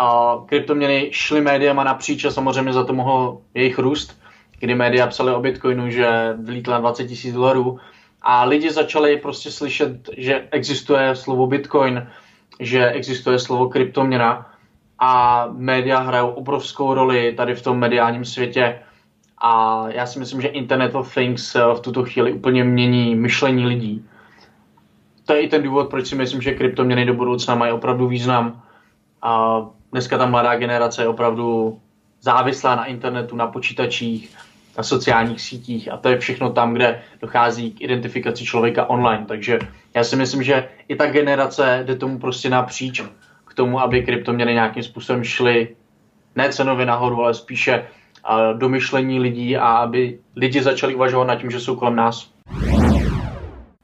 uh, 0.00 0.46
kryptoměny 0.46 1.08
šly 1.12 1.40
médiama 1.40 1.84
napříč 1.84 2.24
a 2.24 2.30
samozřejmě 2.30 2.72
za 2.72 2.84
to 2.84 2.92
mohl 2.92 3.40
jejich 3.54 3.78
růst, 3.78 4.20
kdy 4.58 4.74
média 4.74 5.06
psali 5.06 5.32
o 5.32 5.40
Bitcoinu, 5.40 5.90
že 5.90 6.36
vylítla 6.38 6.78
20 6.78 7.06
tisíc 7.06 7.34
dolarů 7.34 7.78
a 8.22 8.44
lidi 8.44 8.70
začali 8.70 9.16
prostě 9.16 9.50
slyšet, 9.50 10.10
že 10.16 10.48
existuje 10.50 11.16
slovo 11.16 11.46
Bitcoin, 11.46 12.06
že 12.60 12.90
existuje 12.90 13.38
slovo 13.38 13.68
kryptoměna 13.68 14.50
a 14.98 15.46
média 15.52 15.98
hrajou 15.98 16.28
obrovskou 16.28 16.94
roli 16.94 17.32
tady 17.36 17.54
v 17.54 17.62
tom 17.62 17.78
mediálním 17.78 18.24
světě 18.24 18.80
a 19.38 19.84
já 19.88 20.06
si 20.06 20.18
myslím, 20.18 20.40
že 20.40 20.48
Internet 20.48 20.94
of 20.94 21.14
Things 21.14 21.54
v 21.54 21.80
tuto 21.80 22.04
chvíli 22.04 22.32
úplně 22.32 22.64
mění 22.64 23.14
myšlení 23.14 23.66
lidí 23.66 24.04
to 25.30 25.36
je 25.36 25.42
i 25.42 25.48
ten 25.48 25.62
důvod, 25.62 25.90
proč 25.90 26.06
si 26.06 26.14
myslím, 26.14 26.42
že 26.42 26.54
kryptoměny 26.54 27.06
do 27.06 27.14
budoucna 27.14 27.54
mají 27.54 27.72
opravdu 27.72 28.08
význam. 28.08 28.62
A 29.22 29.62
dneska 29.92 30.18
ta 30.18 30.26
mladá 30.26 30.56
generace 30.56 31.02
je 31.02 31.08
opravdu 31.08 31.78
závislá 32.20 32.74
na 32.74 32.84
internetu, 32.84 33.36
na 33.36 33.46
počítačích, 33.46 34.36
na 34.78 34.82
sociálních 34.82 35.40
sítích 35.40 35.92
a 35.92 35.96
to 35.96 36.08
je 36.08 36.18
všechno 36.18 36.50
tam, 36.50 36.74
kde 36.74 37.02
dochází 37.20 37.70
k 37.70 37.80
identifikaci 37.80 38.44
člověka 38.44 38.90
online. 38.90 39.24
Takže 39.28 39.58
já 39.94 40.04
si 40.04 40.16
myslím, 40.16 40.42
že 40.42 40.68
i 40.88 40.96
ta 40.96 41.06
generace 41.06 41.82
jde 41.86 41.96
tomu 41.96 42.18
prostě 42.18 42.50
napříč 42.50 43.02
k 43.44 43.54
tomu, 43.54 43.80
aby 43.80 44.02
kryptoměny 44.02 44.52
nějakým 44.54 44.82
způsobem 44.82 45.24
šly 45.24 45.76
ne 46.36 46.52
cenově 46.52 46.86
nahoru, 46.86 47.22
ale 47.22 47.34
spíše 47.34 47.86
do 48.56 48.68
myšlení 48.68 49.20
lidí 49.20 49.56
a 49.56 49.66
aby 49.66 50.18
lidi 50.36 50.62
začali 50.62 50.94
uvažovat 50.94 51.26
nad 51.26 51.36
tím, 51.36 51.50
že 51.50 51.60
jsou 51.60 51.76
kolem 51.76 51.96
nás. 51.96 52.39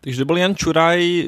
Takže 0.06 0.18
to 0.18 0.24
byl 0.24 0.36
Jan 0.36 0.54
Čuraj, 0.54 1.24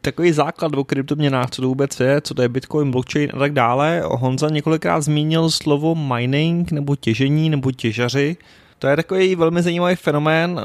takový 0.00 0.32
základ 0.32 0.74
o 0.74 0.84
kryptoměnách, 0.84 1.50
co 1.50 1.62
to 1.62 1.68
vůbec 1.68 2.00
je, 2.00 2.20
co 2.20 2.34
to 2.34 2.42
je 2.42 2.48
Bitcoin, 2.48 2.90
blockchain 2.90 3.30
a 3.34 3.38
tak 3.38 3.52
dále. 3.52 4.02
Honza 4.04 4.48
několikrát 4.48 5.00
zmínil 5.00 5.50
slovo 5.50 5.94
mining 5.94 6.72
nebo 6.72 6.96
těžení 6.96 7.50
nebo 7.50 7.72
těžaři. 7.72 8.36
To 8.78 8.86
je 8.86 8.96
takový 8.96 9.34
velmi 9.34 9.62
zajímavý 9.62 9.96
fenomén. 9.96 10.60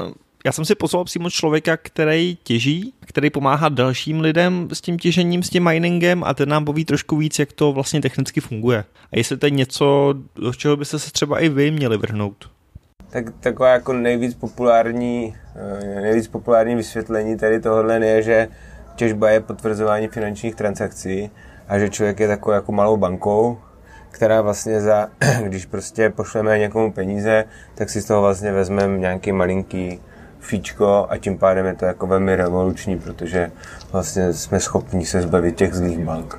já 0.46 0.52
jsem 0.52 0.64
si 0.64 0.74
pozval 0.74 1.04
přímo 1.04 1.30
člověka, 1.30 1.76
který 1.76 2.38
těží, 2.42 2.92
který 3.06 3.30
pomáhá 3.30 3.68
dalším 3.68 4.20
lidem 4.20 4.68
s 4.72 4.80
tím 4.80 4.98
těžením, 4.98 5.42
s 5.42 5.50
tím 5.50 5.64
miningem 5.64 6.24
a 6.24 6.34
ten 6.34 6.48
nám 6.48 6.64
poví 6.64 6.84
trošku 6.84 7.16
víc, 7.16 7.38
jak 7.38 7.52
to 7.52 7.72
vlastně 7.72 8.00
technicky 8.00 8.40
funguje. 8.40 8.84
A 9.12 9.16
jestli 9.16 9.36
to 9.36 9.46
je 9.46 9.50
něco, 9.50 10.14
do 10.34 10.54
čeho 10.54 10.76
byste 10.76 10.98
se 10.98 11.12
třeba 11.12 11.38
i 11.38 11.48
vy 11.48 11.70
měli 11.70 11.96
vrhnout. 11.96 12.57
Tak 13.10 13.24
taková 13.40 13.68
jako 13.68 13.92
nejvíc 13.92 14.34
populární, 14.34 15.36
eh, 15.56 16.00
nejvíc 16.00 16.28
populární 16.28 16.74
vysvětlení 16.74 17.36
tady 17.36 17.60
tohohle 17.60 18.06
je, 18.06 18.22
že 18.22 18.48
těžba 18.96 19.30
je 19.30 19.40
potvrzování 19.40 20.08
finančních 20.08 20.54
transakcí 20.54 21.30
a 21.68 21.78
že 21.78 21.90
člověk 21.90 22.20
je 22.20 22.28
takovou 22.28 22.54
jako 22.54 22.72
malou 22.72 22.96
bankou, 22.96 23.58
která 24.10 24.42
vlastně 24.42 24.80
za, 24.80 25.08
když 25.42 25.66
prostě 25.66 26.10
pošleme 26.10 26.58
někomu 26.58 26.92
peníze, 26.92 27.44
tak 27.74 27.90
si 27.90 28.00
z 28.00 28.04
toho 28.04 28.22
vlastně 28.22 28.52
vezmeme 28.52 28.98
nějaký 28.98 29.32
malinký 29.32 30.00
fíčko 30.40 31.06
a 31.10 31.16
tím 31.16 31.38
pádem 31.38 31.66
je 31.66 31.74
to 31.74 31.84
jako 31.84 32.06
velmi 32.06 32.36
revoluční, 32.36 32.98
protože 32.98 33.50
vlastně 33.92 34.32
jsme 34.32 34.60
schopni 34.60 35.06
se 35.06 35.22
zbavit 35.22 35.56
těch 35.56 35.74
zlých 35.74 35.98
bank. 35.98 36.38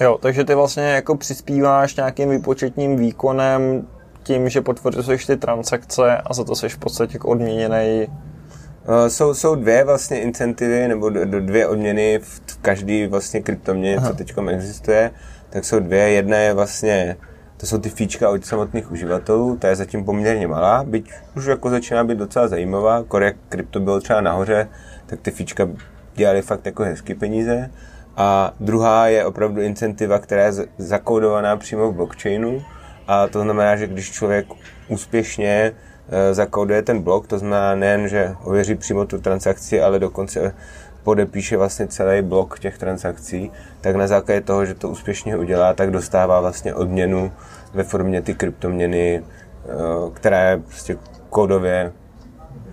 Jo, 0.00 0.18
takže 0.22 0.44
ty 0.44 0.54
vlastně 0.54 0.82
jako 0.82 1.16
přispíváš 1.16 1.96
nějakým 1.96 2.30
výpočetním 2.30 2.96
výkonem 2.96 3.86
tím, 4.28 4.48
že 4.48 4.60
potvrzuješ 4.60 5.26
ty 5.26 5.36
transakce 5.36 6.16
a 6.16 6.34
za 6.34 6.44
to 6.44 6.56
jsi 6.56 6.68
v 6.68 6.78
podstatě 6.78 7.16
jako 7.16 7.28
odměněný 7.28 8.06
eh, 8.06 9.10
jsou, 9.10 9.34
jsou 9.34 9.54
dvě 9.54 9.84
vlastně 9.84 10.20
incentivy, 10.20 10.88
nebo 10.88 11.10
dvě 11.40 11.66
odměny 11.66 12.18
v, 12.18 12.40
v 12.46 12.58
každý 12.62 13.06
vlastně 13.06 13.40
kryptoměně, 13.40 14.00
co 14.00 14.14
teď 14.14 14.34
existuje. 14.50 15.10
Tak 15.50 15.64
jsou 15.64 15.80
dvě. 15.80 16.10
Jedna 16.10 16.36
je 16.36 16.54
vlastně 16.54 17.16
to 17.56 17.66
jsou 17.66 17.78
ty 17.78 17.88
fíčka 17.88 18.30
od 18.30 18.46
samotných 18.46 18.92
uživatelů, 18.92 19.56
ta 19.56 19.68
je 19.68 19.76
zatím 19.76 20.04
poměrně 20.04 20.46
malá, 20.46 20.84
byť 20.84 21.10
už 21.36 21.46
jako 21.46 21.70
začíná 21.70 22.04
být 22.04 22.18
docela 22.18 22.48
zajímavá, 22.48 23.04
jak 23.20 23.36
krypto 23.48 23.80
bylo 23.80 24.00
třeba 24.00 24.20
nahoře, 24.20 24.68
tak 25.06 25.20
ty 25.20 25.30
fíčka 25.30 25.68
dělali 26.14 26.42
fakt 26.42 26.66
jako 26.66 26.82
hezky 26.82 27.14
peníze. 27.14 27.70
A 28.16 28.54
druhá 28.60 29.08
je 29.08 29.24
opravdu 29.24 29.60
incentiva, 29.60 30.18
která 30.18 30.42
je 30.42 30.52
zakódovaná 30.78 31.56
přímo 31.56 31.92
v 31.92 31.94
blockchainu, 31.94 32.62
a 33.08 33.26
to 33.26 33.42
znamená, 33.42 33.76
že 33.76 33.86
když 33.86 34.10
člověk 34.10 34.46
úspěšně 34.88 35.72
e, 36.08 36.34
zakóduje 36.34 36.82
ten 36.82 37.02
blok, 37.02 37.26
to 37.26 37.38
znamená 37.38 37.74
nejen, 37.74 38.08
že 38.08 38.34
ověří 38.44 38.74
přímo 38.74 39.06
tu 39.06 39.18
transakci, 39.18 39.82
ale 39.82 39.98
dokonce 39.98 40.54
podepíše 41.02 41.56
vlastně 41.56 41.86
celý 41.86 42.22
blok 42.22 42.58
těch 42.58 42.78
transakcí, 42.78 43.50
tak 43.80 43.96
na 43.96 44.06
základě 44.06 44.40
toho, 44.40 44.64
že 44.64 44.74
to 44.74 44.88
úspěšně 44.88 45.36
udělá, 45.36 45.74
tak 45.74 45.90
dostává 45.90 46.40
vlastně 46.40 46.74
odměnu 46.74 47.32
ve 47.74 47.82
formě 47.82 48.22
ty 48.22 48.34
kryptoměny, 48.34 49.22
eh, 49.22 49.70
která 50.14 50.40
je 50.40 50.56
prostě 50.58 50.96
kódově 51.30 51.92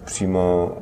přímo 0.06 0.77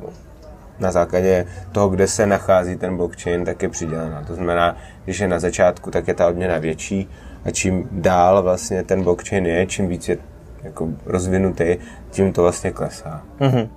na 0.78 0.92
základě 0.92 1.46
toho, 1.72 1.88
kde 1.88 2.08
se 2.08 2.26
nachází 2.26 2.76
ten 2.76 2.96
blockchain, 2.96 3.44
tak 3.44 3.62
je 3.62 3.68
přidělená. 3.68 4.24
To 4.26 4.34
znamená, 4.34 4.76
když 5.04 5.18
je 5.18 5.28
na 5.28 5.38
začátku, 5.38 5.90
tak 5.90 6.08
je 6.08 6.14
ta 6.14 6.28
odměna 6.28 6.58
větší 6.58 7.08
a 7.44 7.50
čím 7.50 7.88
dál 7.92 8.42
vlastně 8.42 8.82
ten 8.82 9.02
blockchain 9.02 9.46
je, 9.46 9.66
čím 9.66 9.88
víc 9.88 10.08
je 10.08 10.18
jako 10.62 10.88
rozvinutý, 11.06 11.76
tím 12.10 12.32
to 12.32 12.42
vlastně 12.42 12.70
klesá. 12.70 13.22
Mm-hmm. 13.40 13.68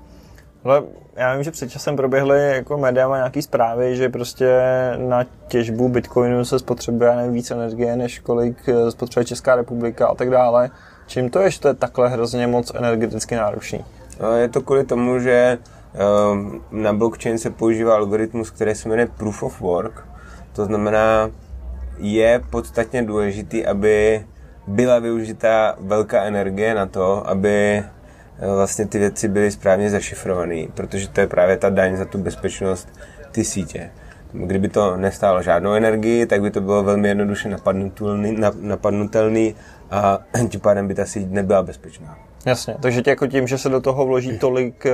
Ale 0.64 0.84
já 1.16 1.34
vím, 1.34 1.44
že 1.44 1.52
před 1.52 1.72
časem 1.72 1.96
proběhly 1.96 2.56
jako 2.56 2.78
média 2.78 3.16
nějaký 3.16 3.42
zprávy, 3.42 3.96
že 3.96 4.10
prostě 4.10 4.62
na 4.98 5.26
těžbu 5.48 5.90
bitcoinu 5.90 6.46
se 6.46 6.60
spotřebuje 6.60 7.16
nevím, 7.16 7.34
víc 7.34 7.52
energie, 7.52 7.96
než 7.96 8.20
kolik 8.20 8.58
eh, 8.70 8.92
spotřebuje 8.92 9.26
Česká 9.26 9.56
republika 9.56 10.08
a 10.08 10.16
tak 10.16 10.30
dále. 10.30 10.70
Čím 11.08 11.30
to 11.30 11.40
je, 11.40 11.52
že 11.52 11.60
to 11.60 11.68
je 11.68 11.74
takhle 11.74 12.10
hrozně 12.10 12.48
moc 12.48 12.72
energeticky 12.76 13.36
náročný? 13.36 13.86
No, 14.22 14.36
je 14.36 14.50
to 14.50 14.62
kvůli 14.62 14.84
tomu, 14.84 15.20
že 15.20 15.58
ehm, 15.94 16.62
na 16.72 16.94
blockchain 16.94 17.38
se 17.38 17.50
používá 17.50 17.96
algoritmus, 17.96 18.50
který 18.50 18.76
se 18.76 18.90
jmenuje 18.90 19.08
Proof 19.18 19.44
of 19.44 19.62
Work. 19.62 20.08
To 20.54 20.66
znamená, 20.66 21.30
je 21.98 22.42
podstatně 22.50 23.04
důležitý, 23.04 23.66
aby 23.66 24.26
byla 24.68 25.00
využita 25.00 25.76
velká 25.80 26.24
energie 26.24 26.76
na 26.76 26.86
to, 26.86 27.30
aby 27.30 27.84
Eh, 28.40 28.56
vlastně 28.56 28.88
ty 28.88 29.00
věci 29.00 29.28
byly 29.28 29.52
správně 29.52 29.90
zašifrované, 29.90 30.68
protože 30.74 31.10
to 31.10 31.22
je 31.22 31.28
právě 31.28 31.58
ta 31.58 31.70
daň 31.70 31.96
za 31.96 32.06
tu 32.06 32.18
bezpečnost 32.18 32.88
ty 33.32 33.44
sítě. 33.44 33.90
Kdyby 34.32 34.70
to 34.70 34.98
nestálo 34.98 35.42
žádnou 35.42 35.74
energii, 35.74 36.26
tak 36.26 36.42
by 36.42 36.52
to 36.52 36.62
bylo 36.62 36.84
velmi 36.84 37.08
jednoduše 37.08 37.50
napadnutelný, 37.50 38.38
napadnutelný 38.62 39.56
a 39.92 40.20
tím 40.50 40.62
pádem 40.62 40.88
by 40.88 40.96
ta 40.96 41.06
síť 41.06 41.28
nebyla 41.30 41.64
bezpečná. 41.64 42.18
Jasně, 42.48 42.76
takže 42.80 43.02
tě 43.02 43.10
jako 43.10 43.28
tím, 43.28 43.48
že 43.48 43.58
se 43.58 43.70
do 43.70 43.82
toho 43.82 44.06
vloží 44.06 44.38
tolik 44.38 44.86
eh, 44.86 44.92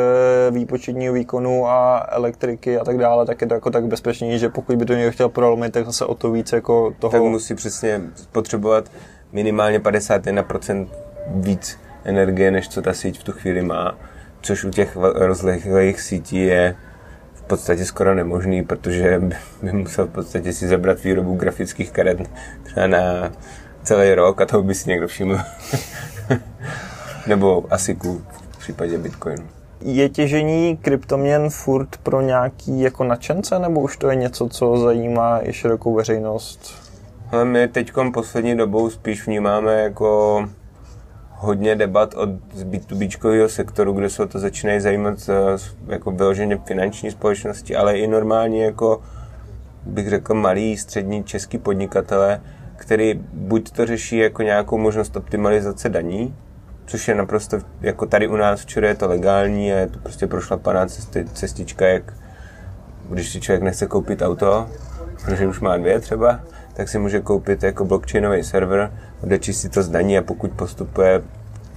výpočetního 0.52 1.14
výkonu 1.14 1.68
a 1.68 2.08
elektriky 2.10 2.78
a 2.78 2.84
tak 2.84 2.98
dále, 2.98 3.26
tak 3.26 3.42
je 3.42 3.48
to 3.48 3.54
jako 3.54 3.70
tak 3.70 3.86
bezpečný, 3.86 4.40
že 4.40 4.50
pokud 4.50 4.76
by 4.76 4.86
to 4.86 4.94
někdo 4.94 5.12
chtěl 5.12 5.30
prolomit, 5.30 5.74
tak 5.74 5.86
zase 5.86 6.06
o 6.06 6.16
to 6.16 6.32
víc 6.32 6.52
jako 6.52 6.94
toho... 7.00 7.12
Tak 7.12 7.22
musí 7.22 7.56
přesně 7.56 8.02
potřebovat 8.32 8.92
minimálně 9.32 9.80
51% 9.80 10.88
víc 11.28 11.80
energie, 12.04 12.52
než 12.52 12.70
co 12.70 12.82
ta 12.82 12.94
síť 12.94 13.20
v 13.20 13.24
tu 13.24 13.32
chvíli 13.32 13.62
má, 13.62 13.98
což 14.42 14.64
u 14.64 14.70
těch 14.70 14.96
rozlehlých 14.96 16.02
sítí 16.02 16.46
je 16.46 16.76
v 17.34 17.42
podstatě 17.42 17.86
skoro 17.86 18.16
nemožný, 18.16 18.64
protože 18.64 19.22
by 19.62 19.72
musel 19.72 20.06
v 20.06 20.12
podstatě 20.12 20.54
si 20.54 20.68
zabrat 20.68 21.04
výrobu 21.04 21.36
grafických 21.36 21.92
karet 21.92 22.30
třeba 22.64 22.88
na 22.88 23.32
celý 23.84 24.14
rok 24.14 24.42
a 24.42 24.46
toho 24.46 24.64
by 24.64 24.76
si 24.76 24.90
někdo 24.90 25.08
všiml. 25.08 25.38
Nebo 27.28 27.66
ASICu 27.70 28.22
v 28.52 28.58
případě 28.58 28.98
Bitcoinu. 28.98 29.44
Je 29.82 30.10
těžení 30.10 30.78
kryptoměn 30.78 31.50
furt 31.50 31.98
pro 31.98 32.22
nějaký 32.22 32.82
jako 32.82 33.04
nadšence, 33.04 33.60
nebo 33.60 33.82
už 33.82 33.98
to 33.98 34.10
je 34.10 34.16
něco, 34.16 34.50
co 34.50 34.78
zajímá 34.78 35.40
i 35.44 35.54
širokou 35.54 35.94
veřejnost? 35.94 36.84
Ale 37.32 37.46
my 37.46 37.68
teď 37.68 37.92
poslední 38.14 38.58
dobou 38.58 38.90
spíš 38.90 39.28
vnímáme 39.28 39.82
jako 39.82 40.46
hodně 41.32 41.76
debat 41.76 42.14
od 42.14 42.30
z 42.54 42.64
B2B 42.64 43.46
sektoru, 43.48 43.94
kde 43.94 44.10
se 44.10 44.24
o 44.24 44.28
to 44.28 44.40
začínají 44.40 44.80
zajímat 44.80 45.30
jako 45.88 46.12
vyloženě 46.12 46.58
finanční 46.66 47.12
společnosti, 47.12 47.76
ale 47.76 47.98
i 47.98 48.08
normální 48.08 48.60
jako 48.60 49.02
bych 49.86 50.10
řekl 50.10 50.34
malý, 50.34 50.78
střední 50.78 51.24
český 51.24 51.58
podnikatele, 51.58 52.42
který 52.76 53.22
buď 53.34 53.72
to 53.72 53.86
řeší 53.86 54.18
jako 54.18 54.42
nějakou 54.42 54.78
možnost 54.78 55.16
optimalizace 55.16 55.90
daní, 55.90 56.36
což 56.86 57.08
je 57.08 57.16
naprosto, 57.16 57.60
jako 57.82 58.06
tady 58.06 58.28
u 58.28 58.36
nás 58.36 58.66
všude 58.66 58.88
je 58.88 58.96
to 58.96 59.08
legální 59.08 59.74
a 59.74 59.78
je 59.78 59.88
to 59.88 60.00
prostě 60.00 60.28
prošlapaná 60.28 60.86
cesti, 60.86 61.26
cestička, 61.34 61.88
jak 61.88 62.14
když 63.10 63.30
si 63.30 63.42
člověk 63.42 63.64
nechce 63.64 63.86
koupit 63.88 64.22
auto, 64.22 64.70
protože 65.26 65.48
už 65.48 65.60
má 65.60 65.78
dvě 65.78 66.00
třeba, 66.00 66.40
tak 66.74 66.90
si 66.90 67.00
může 67.00 67.20
koupit 67.20 67.64
jako 67.64 67.86
blockchainový 67.86 68.44
server, 68.44 68.92
odečíst 69.24 69.62
si 69.62 69.70
to 69.70 69.84
zdaní 69.84 70.18
a 70.18 70.22
pokud 70.22 70.52
postupuje 70.52 71.22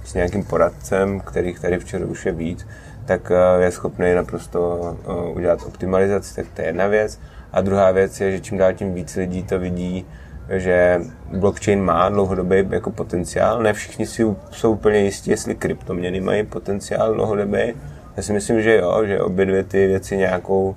s 0.05 0.13
nějakým 0.13 0.43
poradcem, 0.43 1.19
kterých 1.19 1.59
tady 1.59 1.79
včera 1.79 2.05
už 2.05 2.25
je 2.25 2.31
víc, 2.31 2.67
tak 3.05 3.31
eh, 3.31 3.63
je 3.63 3.71
schopný 3.71 4.13
naprosto 4.13 4.95
eh, 5.03 5.35
udělat 5.35 5.63
optimalizaci, 5.65 6.35
tak 6.35 6.45
to 6.53 6.61
je 6.61 6.67
jedna 6.67 6.87
věc. 6.87 7.19
A 7.51 7.61
druhá 7.61 7.91
věc 7.91 8.21
je, 8.21 8.31
že 8.31 8.39
čím 8.39 8.57
dál 8.57 8.73
tím 8.73 8.93
víc 8.93 9.15
lidí 9.15 9.43
to 9.43 9.59
vidí, 9.59 10.05
že 10.49 11.01
blockchain 11.33 11.83
má 11.83 12.09
dlouhodobý 12.09 12.55
jako 12.69 12.91
potenciál. 12.91 13.63
Ne 13.63 13.73
všichni 13.73 14.05
si 14.05 14.25
jsou 14.51 14.71
úplně 14.71 14.99
jistí, 14.99 15.31
jestli 15.31 15.55
kryptoměny 15.55 16.21
mají 16.21 16.43
potenciál 16.43 17.13
dlouhodobý. 17.13 17.73
Já 18.17 18.23
si 18.23 18.33
myslím, 18.33 18.61
že 18.61 18.77
jo, 18.77 19.05
že 19.05 19.21
obě 19.21 19.45
dvě 19.45 19.63
ty 19.63 19.87
věci 19.87 20.17
nějakou 20.17 20.75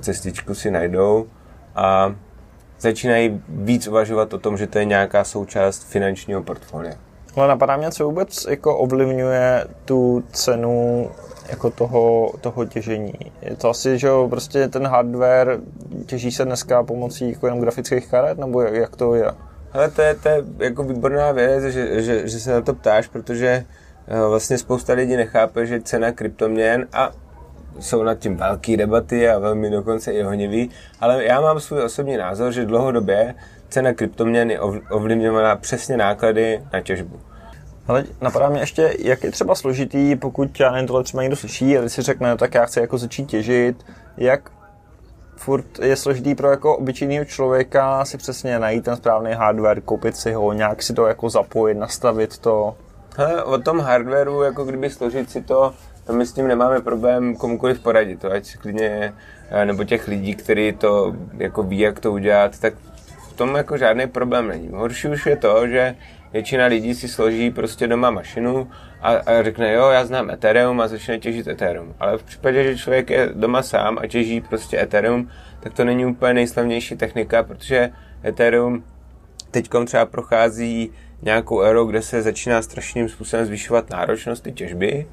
cestičku 0.00 0.54
si 0.54 0.70
najdou 0.70 1.26
a 1.74 2.14
začínají 2.80 3.42
víc 3.48 3.88
uvažovat 3.88 4.32
o 4.34 4.38
tom, 4.38 4.56
že 4.56 4.66
to 4.66 4.78
je 4.78 4.84
nějaká 4.84 5.24
součást 5.24 5.84
finančního 5.84 6.42
portfolia. 6.42 6.94
Ale 7.36 7.48
napadá 7.48 7.76
mě, 7.76 7.90
co 7.90 8.04
vůbec 8.04 8.46
jako 8.50 8.76
ovlivňuje 8.76 9.64
tu 9.84 10.24
cenu 10.32 11.10
jako 11.48 11.70
toho, 11.70 12.32
toho 12.40 12.64
těžení. 12.64 13.14
Je 13.42 13.56
to 13.56 13.70
asi, 13.70 13.98
že 13.98 14.06
jo, 14.06 14.26
prostě 14.30 14.68
ten 14.68 14.86
hardware 14.86 15.60
těží 16.06 16.32
se 16.32 16.44
dneska 16.44 16.82
pomocí 16.82 17.32
jako 17.32 17.46
jenom 17.46 17.60
grafických 17.60 18.08
karet, 18.08 18.38
nebo 18.38 18.62
jak 18.62 18.96
to 18.96 19.14
je? 19.14 19.30
Ale 19.72 19.90
to 19.90 20.02
je, 20.02 20.14
to 20.14 20.28
je 20.28 20.44
jako 20.58 20.82
výborná 20.82 21.32
věc, 21.32 21.64
že, 21.64 22.02
že, 22.02 22.28
že 22.28 22.40
se 22.40 22.52
na 22.52 22.60
to 22.60 22.74
ptáš, 22.74 23.08
protože 23.08 23.64
eh, 24.08 24.20
vlastně 24.28 24.58
spousta 24.58 24.92
lidí 24.92 25.16
nechápe, 25.16 25.66
že 25.66 25.80
cena 25.80 26.12
kryptoměn 26.12 26.86
a 26.92 27.12
jsou 27.80 28.02
nad 28.02 28.18
tím 28.18 28.36
velké 28.36 28.76
debaty 28.76 29.28
a 29.28 29.38
velmi 29.38 29.70
dokonce 29.70 30.12
i 30.12 30.22
honivý, 30.22 30.70
ale 31.00 31.24
já 31.24 31.40
mám 31.40 31.60
svůj 31.60 31.82
osobní 31.82 32.16
názor, 32.16 32.52
že 32.52 32.64
dlouhodobě 32.64 33.34
cena 33.68 33.92
kryptoměn 33.92 34.50
je 34.50 34.60
ovlivňovaná 34.90 35.56
přesně 35.56 35.96
náklady 35.96 36.62
na 36.72 36.80
těžbu. 36.80 37.20
Ale 37.88 38.04
napadá 38.20 38.48
mě 38.48 38.60
ještě, 38.60 38.94
jak 38.98 39.24
je 39.24 39.30
třeba 39.30 39.54
složitý, 39.54 40.16
pokud 40.16 40.60
já 40.60 40.70
nevím, 40.70 40.86
tohle 40.86 41.04
třeba 41.04 41.22
někdo 41.22 41.36
slyší 41.36 41.78
a 41.78 41.80
když 41.80 41.92
si 41.92 42.02
řekne, 42.02 42.30
no, 42.30 42.36
tak 42.36 42.54
já 42.54 42.66
chci 42.66 42.80
jako 42.80 42.98
začít 42.98 43.26
těžit, 43.26 43.84
jak 44.16 44.50
furt 45.36 45.78
je 45.82 45.96
složitý 45.96 46.34
pro 46.34 46.50
jako 46.50 46.76
obyčejného 46.76 47.24
člověka 47.24 48.04
si 48.04 48.18
přesně 48.18 48.58
najít 48.58 48.84
ten 48.84 48.96
správný 48.96 49.32
hardware, 49.32 49.80
koupit 49.80 50.16
si 50.16 50.32
ho, 50.32 50.52
nějak 50.52 50.82
si 50.82 50.94
to 50.94 51.06
jako 51.06 51.30
zapojit, 51.30 51.74
nastavit 51.74 52.38
to. 52.38 52.76
Hele, 53.16 53.44
o 53.44 53.58
tom 53.58 53.80
hardwareu, 53.80 54.42
jako 54.42 54.64
kdyby 54.64 54.90
složit 54.90 55.30
si 55.30 55.42
to, 55.42 55.74
a 56.08 56.12
my 56.12 56.26
s 56.26 56.32
tím 56.32 56.48
nemáme 56.48 56.80
problém 56.80 57.36
komukoliv 57.36 57.80
poradit, 57.80 58.20
to 58.20 58.32
ať 58.32 58.56
klidně, 58.56 59.14
eh, 59.50 59.64
nebo 59.64 59.84
těch 59.84 60.08
lidí, 60.08 60.34
kteří 60.34 60.72
to 60.72 61.16
jako 61.36 61.62
ví, 61.62 61.78
jak 61.78 62.00
to 62.00 62.12
udělat, 62.12 62.58
tak 62.58 62.74
tom 63.36 63.54
jako 63.54 63.76
žádný 63.76 64.06
problém 64.06 64.48
není. 64.48 64.68
Horší 64.72 65.08
už 65.08 65.26
je 65.26 65.36
to, 65.36 65.68
že 65.68 65.94
většina 66.32 66.66
lidí 66.66 66.94
si 66.94 67.08
složí 67.08 67.50
prostě 67.50 67.86
doma 67.86 68.10
mašinu 68.10 68.70
a, 69.00 69.08
a 69.08 69.42
řekne, 69.42 69.72
jo, 69.72 69.88
já 69.88 70.04
znám 70.04 70.30
Ethereum 70.30 70.80
a 70.80 70.88
začne 70.88 71.18
těžit 71.18 71.46
Ethereum. 71.46 71.94
Ale 72.00 72.18
v 72.18 72.22
případě, 72.22 72.64
že 72.64 72.78
člověk 72.78 73.10
je 73.10 73.30
doma 73.34 73.62
sám 73.62 73.98
a 73.98 74.06
těží 74.06 74.40
prostě 74.40 74.80
Ethereum, 74.80 75.30
tak 75.60 75.74
to 75.74 75.84
není 75.84 76.06
úplně 76.06 76.34
nejslavnější 76.34 76.96
technika, 76.96 77.42
protože 77.42 77.90
Ethereum 78.24 78.84
teď 79.50 79.70
třeba 79.86 80.06
prochází 80.06 80.90
nějakou 81.22 81.60
éru, 81.60 81.84
kde 81.84 82.02
se 82.02 82.22
začíná 82.22 82.62
strašným 82.62 83.08
způsobem 83.08 83.46
zvyšovat 83.46 83.90
náročnost 83.90 84.44
ty 84.44 84.52
těžby 84.52 85.06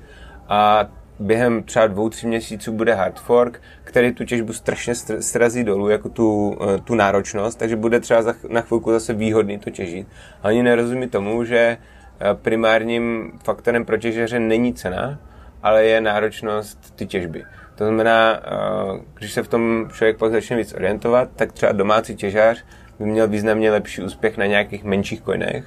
a 0.48 0.90
během 1.20 1.64
třeba 1.64 1.88
dvou, 1.88 2.10
tři 2.10 2.28
měsíců 2.28 2.72
bude 2.72 2.94
hard 2.94 3.20
fork, 3.20 3.62
který 3.84 4.14
tu 4.14 4.26
těžbu 4.26 4.54
strašně 4.54 4.96
srazí 5.20 5.64
dolů, 5.64 5.90
jako 5.90 6.10
tu, 6.10 6.58
eh, 6.62 6.78
tu 6.82 6.96
náročnost, 6.96 7.60
takže 7.60 7.76
bude 7.76 8.00
třeba 8.00 8.22
za, 8.22 8.34
na 8.50 8.62
chvilku 8.62 8.92
zase 8.92 9.14
výhodný 9.14 9.60
to 9.60 9.70
těžit. 9.70 10.08
A 10.44 10.48
oni 10.48 10.64
nerozumí 10.64 11.08
tomu, 11.08 11.44
že 11.44 11.78
eh, 12.20 12.36
primárním 12.42 13.32
faktorem 13.44 13.86
pro 13.86 13.98
těžeře 13.98 14.40
není 14.40 14.74
cena, 14.74 15.20
ale 15.64 15.86
je 15.86 16.02
náročnost 16.02 16.96
ty 16.96 17.06
těžby. 17.06 17.44
To 17.76 17.86
znamená, 17.86 18.40
eh, 18.44 19.00
když 19.14 19.32
se 19.32 19.44
v 19.44 19.48
tom 19.48 19.90
člověk 19.94 20.18
pak 20.18 20.32
začne 20.32 20.58
víc 20.58 20.74
orientovat, 20.74 21.30
tak 21.36 21.52
třeba 21.52 21.72
domácí 21.72 22.16
těžář 22.16 22.64
by 23.00 23.06
měl 23.06 23.28
významně 23.28 23.72
lepší 23.72 24.02
úspěch 24.02 24.38
na 24.38 24.46
nějakých 24.46 24.84
menších 24.84 25.22
coinech, 25.22 25.66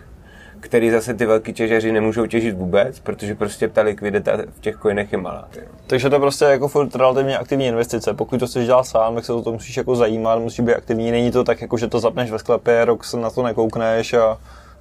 který 0.66 0.90
zase 0.90 1.14
ty 1.14 1.26
velký 1.26 1.52
těžaři 1.52 1.92
nemůžou 1.92 2.26
těžit 2.26 2.56
vůbec, 2.56 3.00
protože 3.00 3.34
prostě 3.34 3.68
ta 3.68 3.82
likvidita 3.82 4.32
v 4.50 4.60
těch 4.60 4.76
coinech 4.82 5.12
je 5.12 5.18
malá. 5.18 5.48
Takže 5.86 6.10
to 6.10 6.20
prostě 6.20 6.44
jako 6.44 6.68
furt 6.68 6.94
relativně 6.94 7.38
aktivní 7.38 7.66
investice. 7.66 8.14
Pokud 8.14 8.40
to 8.40 8.46
chceš 8.46 8.66
dělat 8.66 8.84
sám, 8.84 9.14
tak 9.14 9.24
se 9.24 9.32
o 9.32 9.42
to 9.42 9.52
musíš 9.52 9.76
jako 9.76 9.96
zajímat, 9.96 10.38
musíš 10.38 10.60
být 10.60 10.74
aktivní. 10.74 11.10
Není 11.10 11.30
to 11.30 11.44
tak, 11.44 11.60
jako 11.60 11.78
že 11.78 11.86
to 11.86 12.00
zapneš 12.00 12.30
ve 12.30 12.38
sklepě, 12.38 12.84
rok 12.84 13.04
se 13.04 13.16
na 13.16 13.30
to 13.30 13.42
nekoukneš 13.42 14.14
a 14.14 14.38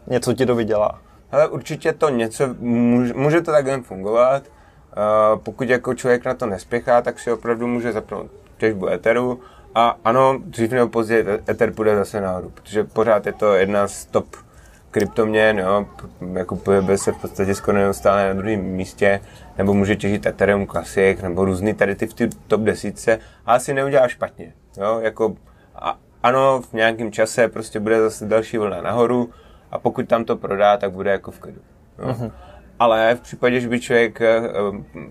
něco 0.07 0.33
ti 0.33 0.45
to 0.45 0.55
vydělá. 0.55 1.01
Ale 1.31 1.47
určitě 1.47 1.93
to 1.93 2.09
něco, 2.09 2.55
může, 2.59 3.13
může 3.13 3.41
to 3.41 3.51
takhle 3.51 3.81
fungovat. 3.81 4.43
Uh, 4.43 5.39
pokud 5.39 5.69
jako 5.69 5.93
člověk 5.93 6.25
na 6.25 6.33
to 6.33 6.45
nespěchá, 6.45 7.01
tak 7.01 7.19
si 7.19 7.31
opravdu 7.31 7.67
může 7.67 7.91
zapnout 7.91 8.31
těžbu 8.57 8.89
Etheru 8.89 9.39
a 9.75 9.97
ano, 10.05 10.39
dřív 10.45 10.71
nebo 10.71 10.87
později 10.87 11.25
Ether 11.49 11.73
půjde 11.73 11.95
zase 11.95 12.21
nahoru, 12.21 12.49
protože 12.49 12.83
pořád 12.83 13.25
je 13.25 13.33
to 13.33 13.53
jedna 13.53 13.87
z 13.87 14.05
top 14.05 14.25
kryptoměn, 14.95 15.59
jo, 15.59 15.85
jako 16.33 16.55
pohybuje 16.55 16.97
se 16.97 17.11
v 17.11 17.17
podstatě 17.17 17.55
skoro 17.55 17.77
neustále 17.77 18.27
na 18.27 18.33
druhém 18.33 18.59
místě, 18.59 19.21
nebo 19.57 19.73
může 19.73 19.95
těžit 19.95 20.25
Ethereum 20.25 20.67
Classic, 20.67 21.21
nebo 21.21 21.45
různý 21.45 21.73
tady 21.73 21.95
ty 21.95 22.07
v 22.07 22.13
ty 22.13 22.29
top 22.47 22.61
desítce, 22.61 23.19
a 23.45 23.53
asi 23.53 23.73
neudělá 23.73 24.07
špatně, 24.07 24.53
jo, 24.77 24.99
jako 24.99 25.35
a, 25.75 25.97
ano, 26.23 26.61
v 26.61 26.73
nějakém 26.73 27.11
čase 27.11 27.47
prostě 27.47 27.79
bude 27.79 28.01
zase 28.01 28.25
další 28.25 28.57
vlna 28.57 28.81
nahoru 28.81 29.29
a 29.71 29.79
pokud 29.79 30.07
tam 30.07 30.25
to 30.25 30.37
prodá, 30.37 30.77
tak 30.77 30.91
bude 30.91 31.11
jako 31.11 31.31
v 31.31 31.39
klidu. 31.39 31.61
Jo. 31.99 32.05
Uh-huh. 32.05 32.31
Ale 32.79 33.15
v 33.15 33.21
případě, 33.21 33.59
že 33.59 33.69
by 33.69 33.79
člověk, 33.79 34.21
eh, 34.21 34.41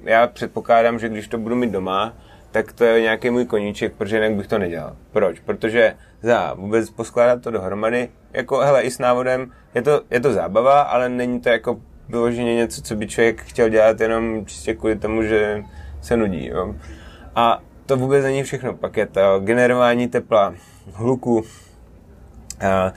já 0.02 0.26
předpokládám, 0.26 0.98
že 0.98 1.08
když 1.08 1.28
to 1.28 1.38
budu 1.38 1.56
mít 1.56 1.70
doma, 1.70 2.12
tak 2.54 2.72
to 2.72 2.84
je 2.84 3.00
nějaký 3.02 3.30
můj 3.30 3.44
koníček, 3.44 3.94
protože 3.94 4.16
jinak 4.16 4.32
bych 4.32 4.46
to 4.46 4.58
nedělal. 4.58 4.96
Proč? 5.12 5.40
Protože 5.40 5.94
za 6.22 6.54
vůbec 6.54 6.90
poskládat 6.90 7.42
to 7.42 7.50
dohromady, 7.50 8.08
jako 8.32 8.58
hele, 8.58 8.82
i 8.82 8.90
s 8.90 8.98
návodem, 8.98 9.50
je 9.74 9.82
to, 9.82 10.02
je 10.10 10.20
to 10.20 10.32
zábava, 10.32 10.80
ale 10.80 11.08
není 11.08 11.40
to 11.40 11.48
jako 11.48 11.80
vyloženě 12.08 12.54
něco, 12.54 12.82
co 12.82 12.96
by 12.96 13.06
člověk 13.06 13.42
chtěl 13.42 13.68
dělat 13.68 14.00
jenom 14.00 14.46
čistě 14.46 14.74
kvůli 14.74 14.96
tomu, 14.96 15.22
že 15.22 15.64
se 16.00 16.16
nudí. 16.16 16.46
Jo. 16.46 16.74
A 17.34 17.62
to 17.86 17.96
vůbec 17.96 18.24
není 18.24 18.42
všechno. 18.42 18.74
Pak 18.74 18.96
je 18.96 19.06
to 19.06 19.40
generování 19.40 20.08
tepla, 20.08 20.54
hluku, 20.92 21.44
a 22.60 22.92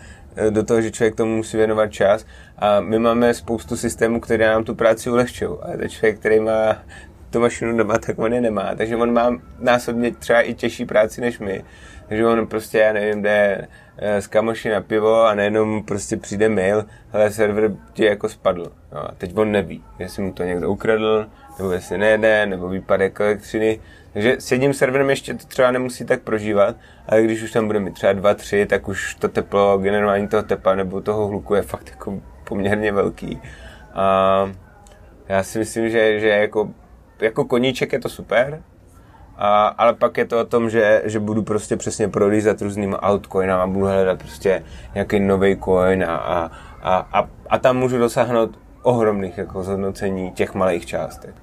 do 0.50 0.64
toho, 0.64 0.82
že 0.82 0.92
člověk 0.92 1.16
tomu 1.16 1.36
musí 1.36 1.58
věnovat 1.58 1.88
čas. 1.88 2.26
A 2.58 2.80
my 2.80 3.00
máme 3.00 3.34
spoustu 3.34 3.78
systémů, 3.78 4.20
které 4.20 4.48
nám 4.48 4.64
tu 4.64 4.76
práci 4.76 5.10
ulehčují. 5.10 5.52
A 5.62 5.78
to 5.78 5.88
člověk, 5.88 6.20
který 6.20 6.40
má 6.40 6.78
tu 7.38 7.42
mašinu 7.42 7.78
doma, 7.78 7.98
tak 7.98 8.20
on 8.20 8.34
je 8.34 8.42
nemá. 8.42 8.76
Takže 8.76 8.98
on 8.98 9.14
má 9.14 9.42
násobně 9.60 10.12
třeba 10.12 10.42
i 10.42 10.54
těžší 10.54 10.86
práci 10.86 11.22
než 11.22 11.40
my. 11.40 11.64
Takže 12.08 12.26
on 12.26 12.48
prostě, 12.48 12.78
já 12.78 12.94
nevím, 12.94 13.22
jde 13.22 13.68
eh, 13.98 14.22
z 14.22 14.28
kamoši 14.28 14.70
na 14.70 14.82
pivo 14.82 15.22
a 15.24 15.36
najednou 15.36 15.82
prostě 15.84 16.18
přijde 16.18 16.50
mail, 16.50 16.86
ale 17.14 17.32
server 17.32 17.72
ti 17.94 18.06
jako 18.06 18.30
spadl. 18.30 18.72
No, 18.92 19.00
a 19.00 19.12
teď 19.18 19.38
on 19.38 19.52
neví, 19.52 19.84
jestli 20.00 20.24
mu 20.24 20.34
to 20.34 20.44
někdo 20.44 20.70
ukradl, 20.70 21.28
nebo 21.58 21.72
jestli 21.72 21.98
nejde, 21.98 22.46
nebo 22.46 22.70
výpadek 22.70 23.20
elektřiny. 23.20 23.80
Takže 24.14 24.36
s 24.40 24.52
jedním 24.52 24.74
serverem 24.74 25.10
ještě 25.10 25.34
to 25.34 25.46
třeba 25.48 25.72
nemusí 25.72 26.06
tak 26.06 26.22
prožívat, 26.22 26.76
ale 27.08 27.24
když 27.24 27.44
už 27.44 27.52
tam 27.52 27.68
bude 27.68 27.80
mít 27.80 27.94
třeba 27.94 28.14
dva, 28.14 28.34
tři, 28.34 28.66
tak 28.66 28.88
už 28.88 29.16
to 29.16 29.28
teplo, 29.28 29.78
generování 29.78 30.28
toho 30.28 30.44
tepla 30.44 30.76
nebo 30.76 31.02
toho 31.02 31.28
hluku 31.28 31.56
je 31.56 31.62
fakt 31.62 31.90
jako 31.90 32.22
poměrně 32.44 32.92
velký. 32.92 33.42
A 33.94 34.52
já 35.30 35.44
si 35.44 35.60
myslím, 35.60 35.90
že, 35.90 36.20
že 36.20 36.28
jako 36.28 36.70
jako 37.20 37.46
koníček 37.46 37.94
je 37.94 38.00
to 38.00 38.10
super, 38.10 38.62
a, 39.38 39.68
ale 39.68 39.94
pak 39.94 40.18
je 40.18 40.26
to 40.26 40.40
o 40.40 40.46
tom, 40.46 40.70
že, 40.70 41.02
že 41.06 41.20
budu 41.20 41.44
prostě 41.44 41.78
přesně 41.78 42.08
prolízat 42.08 42.62
různýma 42.62 42.98
altcoinama, 42.98 43.68
budu 43.68 43.86
hledat 43.86 44.20
prostě 44.20 44.64
nějaký 44.94 45.20
nový 45.20 45.58
coin 45.58 46.04
a, 46.04 46.16
a, 46.16 46.52
a, 46.82 47.08
a, 47.14 47.30
a 47.50 47.58
tam 47.58 47.78
můžu 47.78 47.98
dosáhnout 47.98 48.60
ohromných 48.82 49.38
jako 49.38 49.64
zhodnocení 49.64 50.32
těch 50.32 50.54
malých 50.54 50.86
částek. 50.86 51.36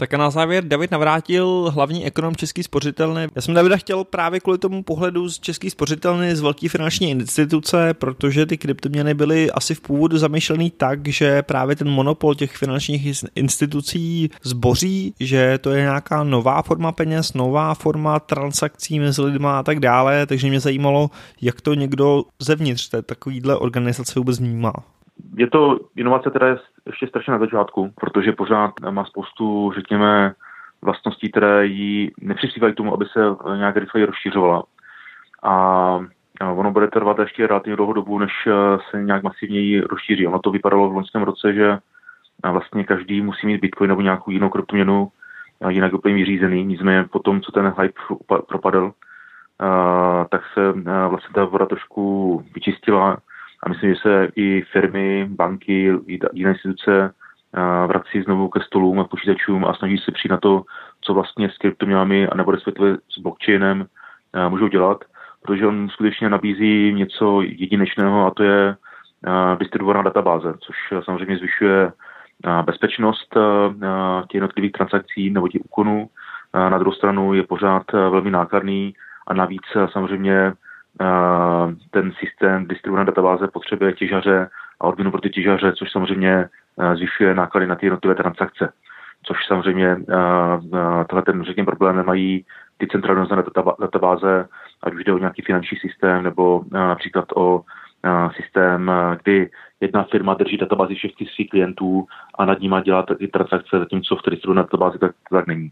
Tak 0.00 0.14
a 0.14 0.16
na 0.16 0.30
závěr 0.30 0.64
David 0.64 0.90
navrátil 0.90 1.72
hlavní 1.74 2.06
ekonom 2.06 2.36
Český 2.36 2.62
spořitelny. 2.62 3.28
Já 3.34 3.42
jsem 3.42 3.54
Davida 3.54 3.76
chtěl 3.76 4.04
právě 4.04 4.40
kvůli 4.40 4.58
tomu 4.58 4.82
pohledu 4.82 5.28
z 5.28 5.38
Český 5.38 5.70
spořitelny 5.70 6.36
z 6.36 6.40
velké 6.40 6.68
finanční 6.68 7.10
instituce, 7.10 7.94
protože 7.94 8.46
ty 8.46 8.58
kryptoměny 8.58 9.14
byly 9.14 9.50
asi 9.50 9.74
v 9.74 9.80
původu 9.80 10.18
zamýšlený 10.18 10.70
tak, 10.70 11.08
že 11.08 11.42
právě 11.42 11.76
ten 11.76 11.88
monopol 11.88 12.34
těch 12.34 12.56
finančních 12.56 13.24
institucí 13.34 14.30
zboří, 14.42 15.14
že 15.20 15.58
to 15.58 15.70
je 15.70 15.82
nějaká 15.82 16.24
nová 16.24 16.62
forma 16.62 16.92
peněz, 16.92 17.32
nová 17.32 17.74
forma 17.74 18.20
transakcí 18.20 19.00
mezi 19.00 19.22
lidmi 19.22 19.48
a 19.50 19.62
tak 19.62 19.80
dále, 19.80 20.26
takže 20.26 20.48
mě 20.48 20.60
zajímalo, 20.60 21.10
jak 21.40 21.60
to 21.60 21.74
někdo 21.74 22.24
zevnitř 22.38 22.88
té 22.88 23.02
takovýhle 23.02 23.56
organizace 23.56 24.12
vůbec 24.16 24.38
vnímá. 24.38 24.72
Je 25.36 25.46
to 25.46 25.78
inovace, 25.96 26.30
která 26.30 26.46
je 26.46 26.56
ještě 26.86 27.06
strašně 27.06 27.32
na 27.32 27.38
začátku, 27.38 27.92
protože 28.00 28.32
pořád 28.32 28.70
má 28.90 29.04
spoustu, 29.04 29.72
řekněme, 29.74 30.32
vlastností, 30.82 31.30
které 31.30 31.66
jí 31.66 32.12
nepřispívají 32.20 32.74
k 32.74 32.76
tomu, 32.76 32.94
aby 32.94 33.04
se 33.04 33.20
nějak 33.56 33.76
rychleji 33.76 34.06
rozšířovala. 34.06 34.62
A 35.42 35.54
ono 36.54 36.72
bude 36.72 36.88
trvat 36.88 37.18
ještě 37.18 37.46
relativně 37.46 37.76
dlouhou 37.76 37.92
dobu, 37.92 38.18
než 38.18 38.32
se 38.90 39.02
nějak 39.02 39.22
masivněji 39.22 39.80
rozšíří. 39.80 40.26
Ono 40.26 40.38
to 40.38 40.50
vypadalo 40.50 40.90
v 40.90 40.94
loňském 40.94 41.22
roce, 41.22 41.52
že 41.54 41.78
vlastně 42.50 42.84
každý 42.84 43.20
musí 43.20 43.46
mít 43.46 43.60
Bitcoin 43.60 43.88
nebo 43.88 44.00
nějakou 44.00 44.30
jinou 44.30 44.48
kryptoměnu, 44.48 45.08
jinak 45.68 45.92
úplně 45.92 46.14
vyřízený. 46.14 46.64
Nicméně 46.64 47.04
po 47.04 47.18
tom, 47.18 47.40
co 47.40 47.52
ten 47.52 47.74
hype 47.80 48.00
propadl, 48.48 48.92
tak 50.30 50.42
se 50.54 50.72
vlastně 51.08 51.34
ta 51.34 51.44
voda 51.44 51.66
trošku 51.66 52.44
vyčistila 52.54 53.16
a 53.62 53.68
myslím, 53.68 53.94
že 53.94 54.00
se 54.00 54.28
i 54.36 54.62
firmy, 54.72 55.28
banky, 55.30 55.92
jiné 56.32 56.50
instituce 56.50 57.14
vrací 57.86 58.22
znovu 58.22 58.48
ke 58.48 58.60
stolům 58.60 59.00
a 59.00 59.04
počítačům 59.04 59.64
a 59.64 59.74
snaží 59.74 59.98
se 59.98 60.12
přijít 60.12 60.30
na 60.30 60.36
to, 60.36 60.62
co 61.00 61.14
vlastně 61.14 61.50
s 61.50 61.58
kryptoměnami 61.58 62.28
a 62.28 62.36
nebo 62.36 62.50
respektive 62.50 62.96
s 63.08 63.18
blockchainem 63.18 63.86
můžou 64.48 64.68
dělat, 64.68 65.04
protože 65.42 65.66
on 65.66 65.88
skutečně 65.88 66.28
nabízí 66.28 66.92
něco 66.92 67.42
jedinečného 67.42 68.26
a 68.26 68.30
to 68.30 68.42
je 68.42 68.76
distribuovaná 69.58 70.02
databáze, 70.02 70.54
což 70.60 70.76
samozřejmě 71.04 71.36
zvyšuje 71.36 71.92
bezpečnost 72.64 73.34
těch 74.28 74.34
jednotlivých 74.34 74.72
transakcí 74.72 75.30
nebo 75.30 75.48
těch 75.48 75.60
úkonů. 75.64 76.08
Na 76.54 76.78
druhou 76.78 76.94
stranu 76.94 77.34
je 77.34 77.42
pořád 77.42 77.92
velmi 77.92 78.30
nákladný 78.30 78.94
a 79.26 79.34
navíc 79.34 79.62
samozřejmě 79.92 80.52
ten 81.90 82.12
systém 82.12 82.66
distribuované 82.66 83.06
databáze 83.06 83.48
potřebuje 83.48 83.92
těžaře 83.92 84.48
a 84.80 84.84
odměnu 84.84 85.10
pro 85.10 85.20
ty 85.20 85.30
těžaře, 85.30 85.72
což 85.72 85.90
samozřejmě 85.92 86.48
zvyšuje 86.94 87.34
náklady 87.34 87.66
na 87.66 87.74
ty 87.74 87.86
jednotlivé 87.86 88.14
transakce. 88.14 88.72
Což 89.22 89.46
samozřejmě 89.46 89.96
tohle 91.08 91.22
ten 91.22 91.42
řekněme, 91.42 91.66
problém 91.66 91.96
nemají 91.96 92.44
ty 92.78 92.86
centralizované 92.86 93.42
databáze, 93.80 94.48
ať 94.82 94.94
už 94.94 95.04
jde 95.04 95.12
o 95.12 95.18
nějaký 95.18 95.42
finanční 95.42 95.78
systém 95.78 96.22
nebo 96.22 96.64
například 96.70 97.24
o 97.36 97.62
systém, 98.36 98.92
kdy 99.22 99.50
jedna 99.80 100.02
firma 100.02 100.34
drží 100.34 100.56
databázi 100.56 100.94
všech 100.94 101.10
svých 101.34 101.50
klientů 101.50 102.06
a 102.38 102.44
nad 102.44 102.60
nimi 102.60 102.76
dělá 102.84 103.02
ty 103.02 103.28
transakce, 103.28 103.78
zatímco 103.78 104.16
v 104.16 104.22
té 104.22 104.30
distribuované 104.30 104.62
databázi 104.62 104.98
tak, 104.98 105.12
tak 105.30 105.46
není. 105.46 105.70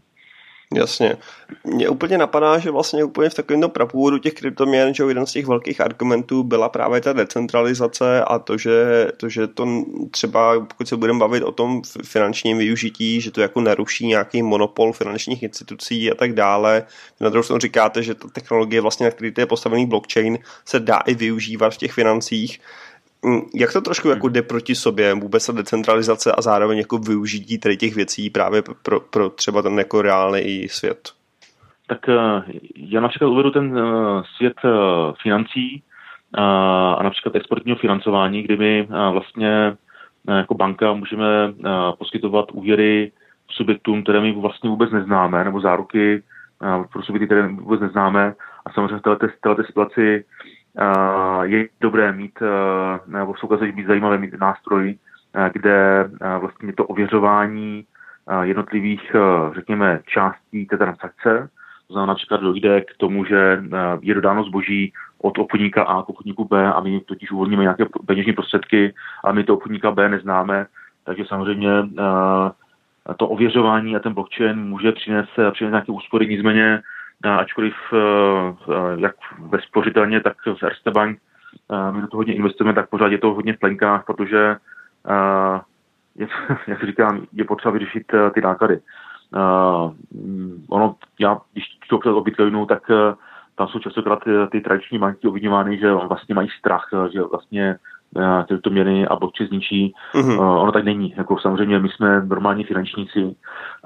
Jasně. 0.73 1.17
Mně 1.63 1.89
úplně 1.89 2.17
napadá, 2.17 2.59
že 2.59 2.71
vlastně 2.71 3.03
úplně 3.03 3.29
v 3.29 3.33
takovém 3.33 3.69
prapůvodu 3.69 4.17
těch 4.17 4.33
kryptoměn, 4.33 4.93
že 4.93 5.03
jeden 5.03 5.25
z 5.25 5.31
těch 5.31 5.45
velkých 5.45 5.81
argumentů 5.81 6.43
byla 6.43 6.69
právě 6.69 7.01
ta 7.01 7.13
decentralizace 7.13 8.23
a 8.23 8.39
to, 8.39 8.57
že 8.57 9.07
to, 9.17 9.29
že 9.29 9.47
to 9.47 9.83
třeba, 10.11 10.65
pokud 10.65 10.87
se 10.87 10.97
budeme 10.97 11.19
bavit 11.19 11.43
o 11.43 11.51
tom 11.51 11.81
finančním 12.03 12.57
využití, 12.57 13.21
že 13.21 13.31
to 13.31 13.41
jako 13.41 13.61
naruší 13.61 14.07
nějaký 14.07 14.43
monopol 14.43 14.93
finančních 14.93 15.43
institucí 15.43 16.11
a 16.11 16.15
tak 16.15 16.33
dále. 16.33 16.83
Na 17.19 17.29
druhou 17.29 17.43
stranu 17.43 17.59
říkáte, 17.59 18.03
že 18.03 18.15
ta 18.15 18.27
technologie, 18.27 18.81
vlastně, 18.81 19.05
na 19.05 19.11
který 19.11 19.33
je 19.37 19.45
postavený 19.45 19.85
blockchain, 19.85 20.37
se 20.65 20.79
dá 20.79 20.97
i 20.97 21.13
využívat 21.13 21.73
v 21.73 21.77
těch 21.77 21.91
financích. 21.91 22.59
Mm, 23.25 23.41
jak 23.55 23.73
to 23.73 23.81
trošku 23.81 24.07
jako 24.09 24.29
jde 24.29 24.41
proti 24.41 24.75
sobě, 24.75 25.13
vůbec 25.13 25.45
ta 25.45 25.53
decentralizace 25.53 26.31
a 26.31 26.41
zároveň 26.41 26.77
jako 26.77 26.97
využití 26.97 27.59
tady 27.59 27.77
těch 27.77 27.95
věcí 27.95 28.29
právě 28.29 28.63
pro, 28.83 28.99
pro 28.99 29.29
třeba 29.29 29.61
ten 29.61 29.79
jako 29.79 30.01
reálný 30.01 30.67
svět? 30.69 31.19
Tak 31.89 32.09
eh, 32.09 32.43
já 32.75 33.01
například 33.01 33.27
uvedu 33.27 33.51
ten 33.51 33.77
eh, 33.77 34.23
svět 34.37 34.53
eh, 34.65 34.69
financí 35.23 35.83
a 36.37 37.03
například 37.03 37.35
exportního 37.35 37.77
financování, 37.77 38.43
kdy 38.43 38.57
my 38.57 38.87
vlastně 39.11 39.77
jako 40.27 40.53
banka 40.53 40.93
můžeme 40.93 41.25
poskytovat 41.97 42.51
úvěry 42.51 43.11
subjektům, 43.51 44.03
které 44.03 44.21
my 44.21 44.31
vlastně 44.31 44.69
vůbec 44.69 44.91
neznáme, 44.91 45.43
nebo 45.43 45.61
záruky 45.61 46.23
pro 46.91 47.03
subjekty, 47.03 47.25
které 47.25 47.47
vůbec 47.47 47.81
neznáme. 47.81 48.33
A 48.65 48.71
samozřejmě 48.71 48.97
v 48.97 49.01
této, 49.01 49.27
této 49.41 49.63
situaci 49.63 50.25
je 51.41 51.67
dobré 51.81 52.11
mít, 52.11 52.39
nebo 53.07 53.33
ukazuje 53.43 53.71
být 53.71 53.87
zajímavé 53.87 54.17
mít 54.17 54.39
nástroj, 54.39 54.97
kde 55.53 56.09
vlastně 56.39 56.73
to 56.73 56.85
ověřování 56.85 57.85
jednotlivých, 58.41 59.15
řekněme, 59.55 59.99
částí 60.05 60.65
té 60.65 60.77
transakce, 60.77 61.49
to 61.87 61.93
znamená 61.93 62.13
například 62.13 62.41
dojde 62.41 62.81
k 62.81 62.97
tomu, 62.97 63.25
že 63.25 63.63
je 64.01 64.13
dodáno 64.13 64.43
zboží 64.43 64.93
od 65.21 65.37
obchodníka 65.37 65.83
A 65.83 66.03
k 66.03 66.09
obchodníku 66.09 66.45
B 66.45 66.73
a 66.73 66.79
my 66.79 66.99
totiž 66.99 67.31
uvolníme 67.31 67.61
nějaké 67.61 67.85
peněžní 68.05 68.33
prostředky 68.33 68.93
a 69.23 69.31
my 69.31 69.43
to 69.43 69.53
obchodníka 69.53 69.91
B 69.91 70.09
neznáme, 70.09 70.65
takže 71.03 71.25
samozřejmě 71.25 71.69
to 73.17 73.27
ověřování 73.27 73.95
a 73.95 73.99
ten 73.99 74.13
blockchain 74.13 74.59
může 74.59 74.91
přinést, 74.91 75.29
přinést 75.51 75.71
nějaké 75.71 75.91
úspory, 75.91 76.27
nicméně 76.27 76.81
ačkoliv 77.23 77.73
jak 78.97 79.15
bezpořitelně, 79.39 80.21
tak 80.21 80.37
z 80.59 80.63
Erste 80.63 80.91
Bank 80.91 81.19
my 81.91 82.01
do 82.01 82.07
toho 82.07 82.19
hodně 82.19 82.33
investujeme, 82.35 82.73
tak 82.73 82.89
pořád 82.89 83.07
je 83.07 83.17
to 83.17 83.33
hodně 83.33 83.53
v 83.53 83.59
plenkách, 83.59 84.05
protože 84.05 84.55
je, 86.15 86.27
jak 86.67 86.83
říkám, 86.83 87.21
je 87.33 87.43
potřeba 87.43 87.71
vyřešit 87.71 88.03
ty 88.33 88.41
náklady. 88.41 88.79
ono, 90.69 90.95
já, 91.19 91.37
když 91.53 91.65
to 91.89 92.17
o 92.17 92.21
Bitcoinu, 92.21 92.65
tak 92.65 92.91
tam 93.55 93.67
jsou 93.67 93.79
častokrát 93.79 94.23
ty, 94.23 94.31
ty 94.51 94.61
tradiční 94.61 94.99
banky 94.99 95.27
obvinovány, 95.27 95.77
že 95.77 95.93
vlastně 95.93 96.35
mají 96.35 96.49
strach, 96.59 96.89
že 97.11 97.21
vlastně 97.21 97.75
tyto 98.47 98.69
měny 98.69 99.07
a 99.07 99.15
blockchain 99.15 99.47
zničí. 99.47 99.93
Mm-hmm. 100.13 100.61
ono 100.61 100.71
tak 100.71 100.83
není. 100.83 101.13
Jako 101.17 101.39
samozřejmě 101.39 101.79
my 101.79 101.89
jsme 101.89 102.25
normální 102.25 102.63
finančníci 102.63 103.35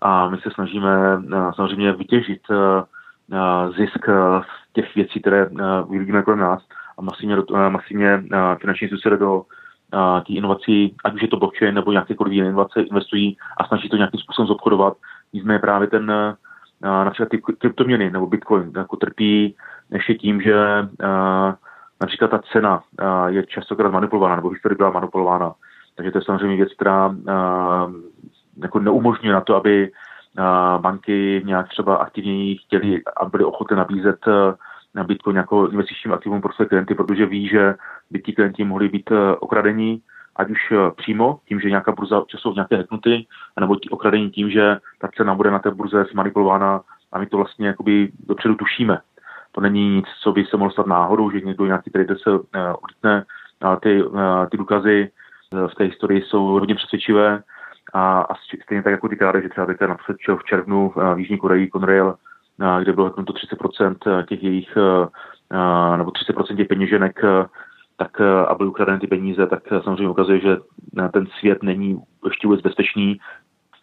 a 0.02 0.30
my 0.30 0.38
se 0.38 0.50
snažíme 0.52 1.22
samozřejmě 1.56 1.92
vytěžit 1.92 2.42
zisk 3.78 4.06
z 4.10 4.74
těch 4.74 4.96
věcí, 4.96 5.22
které 5.22 5.50
vidíme 5.90 6.22
kolem 6.22 6.40
nás 6.40 6.64
a 6.98 7.02
masivně, 7.02 7.38
masivně 7.70 8.24
finanční 8.62 8.86
instituce 8.86 9.18
do 9.18 9.44
té 10.28 10.34
inovací, 10.34 10.96
ať 11.04 11.14
už 11.14 11.22
je 11.22 11.28
to 11.28 11.38
blockchain 11.38 11.76
nebo 11.76 11.92
nějakékoliv 11.92 12.34
jiné 12.34 12.48
inovace, 12.48 12.82
investují 12.82 13.38
a 13.58 13.68
snaží 13.68 13.90
to 13.90 13.98
nějakým 13.98 14.20
způsobem 14.20 14.48
zobchodovat. 14.48 14.94
Nicméně 15.34 15.60
právě 15.60 15.88
ten 15.88 16.36
například 16.82 17.30
ty 17.30 17.42
kryptoměny 17.42 18.12
nebo 18.12 18.28
bitcoin 18.28 18.72
jako 18.76 18.96
trpí 18.96 19.56
ještě 19.92 20.16
tím, 20.16 20.42
že 20.42 20.56
například 22.02 22.32
ta 22.32 22.42
cena 22.52 22.82
je 23.28 23.46
častokrát 23.46 23.92
manipulovaná 23.92 24.36
nebo 24.36 24.50
historii 24.50 24.78
byla 24.78 24.92
manipulována. 24.92 25.54
Takže 25.96 26.12
to 26.12 26.18
je 26.18 26.22
samozřejmě 26.22 26.56
věc, 26.56 26.74
která 26.74 27.16
jako 28.64 28.80
neumožňuje 28.80 29.34
na 29.34 29.42
to, 29.42 29.56
aby 29.56 29.92
banky 30.78 31.42
nějak 31.46 31.70
třeba 31.70 31.96
aktivněji 31.96 32.58
chtěli 32.58 33.02
a 33.18 33.26
byli 33.26 33.44
ochotné 33.44 33.78
nabízet 33.78 34.26
na 34.96 35.04
Bitcoin 35.04 35.38
jako 35.38 35.68
investičním 35.68 36.14
aktivum 36.14 36.42
pro 36.42 36.54
své 36.54 36.66
klienty, 36.66 36.96
protože 36.96 37.26
ví, 37.26 37.48
že 37.48 37.76
by 38.12 38.22
ti 38.22 38.34
klienti 38.34 38.64
mohli 38.64 38.90
být 38.90 39.12
okradení, 39.40 40.02
ať 40.36 40.50
už 40.50 40.74
přímo 40.96 41.40
tím, 41.48 41.60
že 41.60 41.70
nějaká 41.70 41.92
burza 41.92 42.24
času 42.28 42.54
nějaké 42.54 42.78
heknuty, 42.78 43.28
nebo 43.60 43.76
okradení 43.92 44.32
tím, 44.32 44.50
že 44.50 44.78
ta 45.00 45.08
cena 45.18 45.36
bude 45.36 45.52
na 45.52 45.60
té 45.60 45.72
burze 45.72 46.06
zmanipulována 46.12 46.82
a 47.12 47.20
my 47.20 47.26
to 47.26 47.38
vlastně 47.38 47.68
jakoby 47.68 48.12
dopředu 48.28 48.56
tušíme. 48.56 49.00
To 49.52 49.62
není 49.62 49.96
nic, 49.96 50.06
co 50.22 50.32
by 50.32 50.46
se 50.46 50.58
mohlo 50.58 50.72
stát 50.72 50.88
náhodou, 50.88 51.32
že 51.32 51.42
někdo 51.42 51.66
nějaký 51.66 51.92
trader 51.92 52.18
se 52.18 52.30
oditne. 52.82 53.26
A 53.62 53.76
ty, 53.76 54.04
ty 54.52 54.58
důkazy 54.58 55.12
v 55.68 55.76
té 55.76 55.84
historii 55.84 56.22
jsou 56.22 56.46
hodně 56.46 56.76
přesvědčivé 56.76 57.44
a, 57.94 58.22
a 58.22 58.34
stejně 58.64 58.84
tak 58.84 58.92
jako 58.92 59.10
ty 59.10 59.18
že 59.44 59.50
třeba 59.50 59.66
teďka 59.66 59.88
napřed 59.88 60.18
v 60.38 60.44
červnu 60.44 60.94
v 60.96 61.20
Jižní 61.20 61.38
Koreji 61.38 61.70
Conrail, 61.70 62.16
kde 62.82 62.94
bylo 62.94 63.10
to 63.10 63.22
30% 63.22 64.26
těch 64.26 64.44
jejich, 64.44 64.78
nebo 65.98 66.12
30% 66.12 66.58
těch 66.58 66.68
peněženek, 66.68 67.20
tak 67.98 68.22
a 68.22 68.56
byly 68.56 68.70
ukradeny 68.70 69.00
ty 69.00 69.08
peníze, 69.08 69.48
tak 69.48 69.64
samozřejmě 69.84 70.10
ukazuje, 70.10 70.40
že 70.40 70.58
ten 71.14 71.28
svět 71.40 71.64
není 71.64 72.02
ještě 72.26 72.48
vůbec 72.48 72.62
bezpečný 72.62 73.20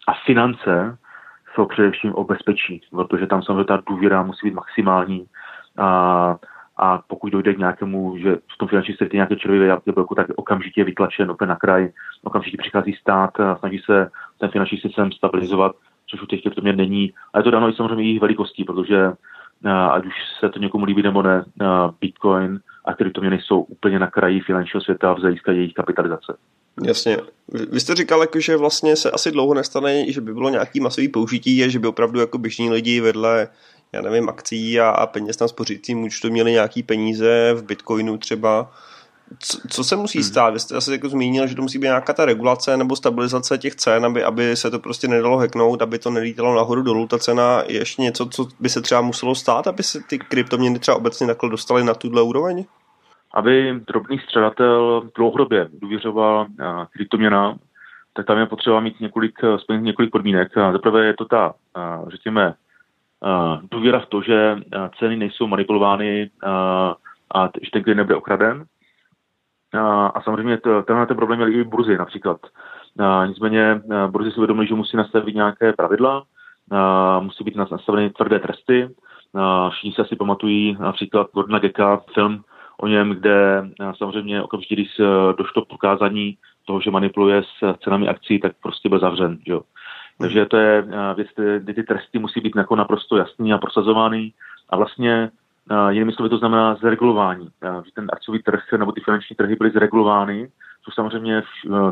a 0.09 0.13
finance 0.27 0.99
jsou 1.55 1.67
především 1.67 2.15
o 2.15 2.25
bezpečí, 2.25 2.81
protože 2.91 3.27
tam 3.27 3.43
samozřejmě 3.43 3.65
ta 3.65 3.83
důvěra 3.87 4.23
musí 4.23 4.47
být 4.47 4.55
maximální 4.55 5.27
a, 5.79 6.37
a 6.83 7.03
pokud 7.07 7.33
dojde 7.33 7.55
k 7.55 7.59
nějakému, 7.59 8.19
že 8.19 8.37
v 8.55 8.59
tom 8.59 8.69
finančním 8.69 8.97
světě 8.97 9.17
nějaké 9.17 9.37
červené 9.37 9.67
jablko, 9.67 10.15
tak 10.15 10.27
okamžitě 10.37 10.81
je 10.81 10.85
vytlačen 10.85 11.31
opět 11.31 11.47
na 11.47 11.57
kraj, 11.57 11.89
okamžitě 12.25 12.57
přichází 12.61 12.93
stát 13.01 13.41
a 13.41 13.57
snaží 13.57 13.83
se 13.85 14.11
ten 14.39 14.51
finanční 14.51 14.79
systém 14.79 15.13
stabilizovat, 15.13 15.73
což 16.07 16.23
u 16.23 16.27
těch 16.27 16.43
kryptoměn 16.43 16.77
není. 16.77 17.13
A 17.33 17.39
je 17.39 17.45
to 17.45 17.51
dáno 17.51 17.69
i 17.69 17.73
samozřejmě 17.73 18.05
jejich 18.05 18.21
velikostí, 18.21 18.65
protože 18.65 19.13
ať 19.91 20.07
už 20.07 20.13
se 20.41 20.49
to 20.49 20.59
někomu 20.59 20.85
líbí 20.85 21.03
nebo 21.03 21.23
ne, 21.23 21.45
Bitcoin 22.01 22.61
a 22.85 22.95
kryptoměny 22.95 23.39
jsou 23.43 23.61
úplně 23.61 23.99
na 23.99 24.11
kraji 24.11 24.41
finančního 24.41 24.81
světa 24.81 25.13
v 25.13 25.19
hlediska 25.19 25.53
jejich 25.53 25.75
kapitalizace. 25.75 26.37
Jasně. 26.85 27.17
Vy 27.73 27.81
jste 27.81 27.95
říkal, 27.95 28.21
jako, 28.21 28.41
že 28.41 28.57
vlastně 28.57 28.97
se 28.97 29.11
asi 29.11 29.31
dlouho 29.31 29.55
nestane, 29.55 30.13
že 30.13 30.21
by 30.21 30.35
bylo 30.35 30.51
nějaký 30.51 30.81
masový 30.81 31.09
použití, 31.09 31.71
že 31.71 31.79
by 31.79 31.89
opravdu 31.89 32.21
jako 32.21 32.39
běžní 32.39 32.71
lidi 32.71 33.01
vedle 33.01 33.49
já 33.93 34.03
nevím, 34.03 34.29
akcí 34.29 34.81
a, 34.81 34.91
a 34.91 35.07
peněz 35.07 35.39
na 35.41 35.49
spořícím 35.49 36.03
účtu 36.03 36.31
měli 36.31 36.53
nějaký 36.53 36.83
peníze 36.83 37.55
v 37.55 37.63
Bitcoinu 37.63 38.19
třeba. 38.19 38.71
Co, 39.39 39.59
co 39.69 39.85
se 39.85 39.97
musí 39.97 40.19
hmm. 40.19 40.25
stát? 40.25 40.51
Vy 40.51 40.61
jste 40.61 40.77
asi 40.77 40.93
jako 40.93 41.09
zmínil, 41.09 41.47
že 41.47 41.55
to 41.55 41.63
musí 41.63 41.79
být 41.79 41.85
nějaká 41.85 42.13
ta 42.13 42.25
regulace 42.25 42.77
nebo 42.77 42.97
stabilizace 42.97 43.59
těch 43.59 43.75
cen, 43.75 44.05
aby, 44.05 44.25
aby 44.25 44.57
se 44.57 44.71
to 44.71 44.79
prostě 44.79 45.09
nedalo 45.09 45.39
heknout, 45.39 45.83
aby 45.83 45.99
to 45.99 46.11
nelítalo 46.11 46.55
nahoru 46.55 46.83
dolů 46.83 47.07
ta 47.07 47.19
cena. 47.19 47.63
Je 47.67 47.79
ještě 47.79 48.03
něco, 48.03 48.27
co 48.27 48.47
by 48.61 48.69
se 48.69 48.81
třeba 48.81 49.01
muselo 49.01 49.35
stát, 49.35 49.67
aby 49.67 49.83
se 49.83 50.01
ty 50.09 50.19
kryptoměny 50.19 50.79
třeba 50.79 50.97
obecně 50.97 51.27
takhle 51.27 51.51
dostaly 51.51 51.85
na 51.85 51.95
tuhle 51.95 52.23
úroveň? 52.23 52.65
Aby 53.35 53.81
drobný 53.87 54.19
střadatel 54.19 55.03
dlouhodobě 55.17 55.69
důvěřoval 55.73 56.47
kryptoměnám, 56.93 57.59
tak 58.13 58.27
tam 58.27 58.39
je 58.39 58.47
potřeba 58.47 58.81
mít 58.81 59.01
několik, 59.01 59.39
splnit 59.57 59.83
několik 59.83 60.11
podmínek. 60.11 60.53
Zaprvé 60.73 61.07
je 61.07 61.15
to 61.15 61.25
ta, 61.25 61.55
řekněme, 62.09 62.55
důvěra 63.71 64.01
v 64.01 64.07
to, 64.07 64.23
že 64.23 64.57
ceny 64.99 65.17
nejsou 65.17 65.47
manipulovány 65.47 66.31
a 67.35 67.49
že 67.63 67.71
ten 67.73 67.83
klient 67.83 67.97
nebude 67.97 68.17
okraden. 68.17 68.65
A 70.13 70.21
samozřejmě 70.23 70.59
tenhle 70.85 71.07
ten 71.07 71.17
problém 71.17 71.39
měli 71.39 71.53
i 71.53 71.65
burzy 71.65 71.99
například. 71.99 72.41
Nicméně 73.27 73.81
burzy 74.07 74.31
si 74.31 74.37
uvědomili, 74.37 74.67
že 74.67 74.75
musí 74.75 74.97
nastavit 74.97 75.35
nějaké 75.35 75.73
pravidla, 75.73 76.23
musí 77.21 77.45
být 77.45 77.57
nastaveny 77.57 78.11
tvrdé 78.11 78.39
tresty. 78.39 78.89
Všichni 79.71 79.93
se 79.93 80.03
asi 80.03 80.17
pamatují 80.17 80.77
například 80.81 81.27
Gordona 81.35 81.59
Gecka, 81.59 82.03
film 82.15 82.45
o 82.81 82.87
něm, 82.87 83.11
kde 83.11 83.65
samozřejmě 83.99 84.43
okamžitě, 84.43 84.75
když 84.75 85.01
došlo 85.39 85.65
k 85.65 85.69
prokázání 85.69 86.37
toho, 86.67 86.81
že 86.81 86.91
manipuluje 86.91 87.43
s 87.43 87.75
cenami 87.85 88.09
akcí, 88.09 88.39
tak 88.39 88.53
prostě 88.63 88.89
byl 88.89 88.99
zavřen. 88.99 89.39
Že 89.47 89.53
jo. 89.53 89.61
Takže 90.21 90.47
to 90.47 90.57
je 90.57 90.85
eh, 90.89 91.15
věc, 91.15 91.29
kdy 91.59 91.75
ty 91.75 91.83
tresty 91.83 92.19
musí 92.19 92.41
být 92.41 92.57
jako 92.57 92.77
naprosto 92.77 93.17
jasný 93.17 93.53
a 93.53 93.59
prosazovány 93.59 94.33
a 94.71 94.77
vlastně 94.77 95.31
uh, 95.71 95.89
jinými 95.89 96.13
slovy 96.13 96.29
to 96.29 96.39
znamená 96.39 96.75
zregulování. 96.75 97.49
Uh, 97.65 97.85
že 97.85 97.91
ten 97.95 98.07
akciový 98.13 98.43
trh 98.43 98.63
nebo 98.77 98.93
ty 98.93 99.01
finanční 99.01 99.37
trhy 99.37 99.57
byly 99.57 99.71
zregulovány, 99.71 100.51
což 100.85 100.95
samozřejmě 100.95 101.43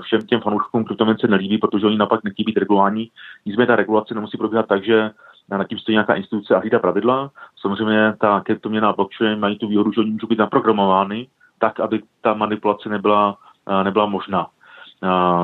všem 0.00 0.20
těm 0.22 0.40
fanouškům 0.40 0.84
kryptoměn 0.84 1.18
se 1.18 1.28
nelíbí, 1.28 1.58
protože 1.58 1.86
oni 1.86 1.96
napak 1.96 2.24
nechtějí 2.24 2.44
být 2.44 2.56
regulováni. 2.56 3.10
Nicméně 3.46 3.66
ta 3.66 3.76
regulace 3.76 4.14
nemusí 4.14 4.38
probíhat 4.38 4.66
tak, 4.66 4.84
že 4.84 5.10
nad 5.48 5.68
tím 5.68 5.78
stojí 5.78 5.94
nějaká 5.94 6.14
instituce 6.14 6.54
a 6.54 6.58
hlídá 6.58 6.78
pravidla. 6.78 7.30
Samozřejmě 7.60 8.14
ta 8.20 8.40
kryptoměna 8.40 8.92
blockchain 8.92 9.40
mají 9.40 9.58
tu 9.58 9.68
výhodu, 9.68 9.92
že 9.92 10.00
oni 10.00 10.10
můžou 10.10 10.26
být 10.26 10.38
naprogramovány 10.38 11.28
tak, 11.58 11.80
aby 11.80 12.02
ta 12.20 12.34
manipulace 12.34 12.88
nebyla, 12.88 13.36
nebyla 13.82 14.06
možná. 14.06 14.46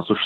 Což 0.07 0.19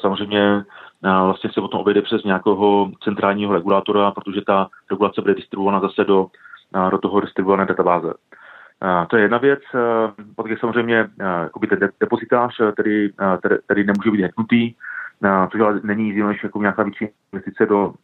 samozřejmě 0.00 0.64
vlastně 1.02 1.50
se 1.52 1.60
potom 1.60 1.80
obejde 1.80 2.02
přes 2.02 2.24
nějakého 2.24 2.90
centrálního 3.04 3.52
regulátora, 3.52 4.10
protože 4.10 4.40
ta 4.46 4.68
regulace 4.90 5.20
bude 5.20 5.34
distribuována 5.34 5.80
zase 5.80 6.04
do, 6.04 6.26
do 6.90 6.98
toho 6.98 7.20
distribuované 7.20 7.66
databáze. 7.66 8.14
To 9.08 9.16
je 9.16 9.22
jedna 9.22 9.38
věc. 9.38 9.60
Je 10.46 10.58
samozřejmě 10.58 11.10
ten 11.68 11.90
depozitář, 12.00 12.60
který, 12.72 13.10
který, 13.66 13.84
nemůže 13.84 14.10
být 14.10 14.22
hacknutý, 14.22 14.74
což 15.52 15.60
ale 15.60 15.80
není 15.82 16.08
jiný 16.08 16.22
než 16.22 16.42
jako 16.42 16.60
nějaká 16.60 16.82
větší 16.82 17.08
investice 17.32 17.66
do, 17.66 17.94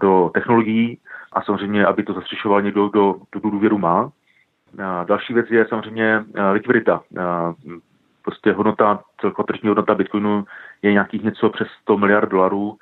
do 0.00 0.30
technologií 0.34 0.98
a 1.32 1.42
samozřejmě, 1.42 1.86
aby 1.86 2.02
to 2.02 2.12
zastřešoval 2.12 2.62
někdo, 2.62 2.88
kdo 2.88 3.14
tu 3.30 3.50
důvěru 3.50 3.78
má. 3.78 4.10
Další 5.04 5.34
věc 5.34 5.50
je 5.50 5.66
samozřejmě 5.68 6.24
likvidita. 6.52 7.00
Prostě 8.24 8.52
hodnota, 8.52 9.00
celková 9.20 9.46
tržní 9.46 9.68
hodnota 9.68 9.94
Bitcoinu 9.94 10.44
je 10.82 10.92
nějakých 10.92 11.22
něco 11.22 11.50
přes 11.50 11.68
100 11.82 11.98
miliard 11.98 12.30
dolarů. 12.30 12.76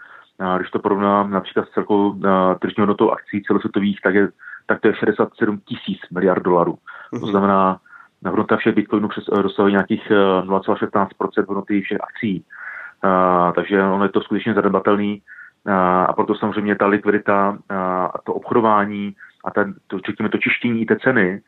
Když 0.56 0.70
to 0.70 0.78
porovnám 0.78 1.30
například 1.30 1.68
s 1.68 1.70
celkovou 1.70 2.14
tržní 2.58 2.80
hodnotou 2.80 3.10
akcí 3.10 3.42
celosvětových, 3.42 4.00
tak, 4.00 4.14
je, 4.14 4.28
tak 4.66 4.80
to 4.80 4.88
je 4.88 4.94
67 4.94 5.60
tisíc 5.64 6.00
miliard 6.10 6.42
dolarů. 6.42 6.78
To 7.10 7.16
mhm. 7.16 7.30
znamená, 7.30 7.80
hodnota 8.26 8.56
všech 8.56 8.74
bitcoinů 8.74 9.08
přes, 9.08 9.24
dosahuje 9.24 9.72
nějakých 9.72 10.10
0,16% 10.10 11.44
hodnoty 11.48 11.80
všech 11.80 11.98
akcí. 12.00 12.44
Uh, 13.04 13.52
takže 13.52 13.82
ono 13.82 14.04
je 14.04 14.10
to 14.10 14.20
skutečně 14.20 14.54
zanedbatelný 14.54 15.22
uh, 15.66 15.72
a 15.74 16.12
proto 16.12 16.34
samozřejmě 16.34 16.76
ta 16.76 16.86
likvidita 16.86 17.50
uh, 17.50 17.76
a 17.86 18.14
to 18.24 18.34
obchodování 18.34 19.16
a 19.44 19.50
ten, 19.50 19.74
to, 19.86 19.98
řekněme, 20.06 20.28
to 20.28 20.38
čištění 20.38 20.86
té 20.86 20.96
ceny 20.96 21.40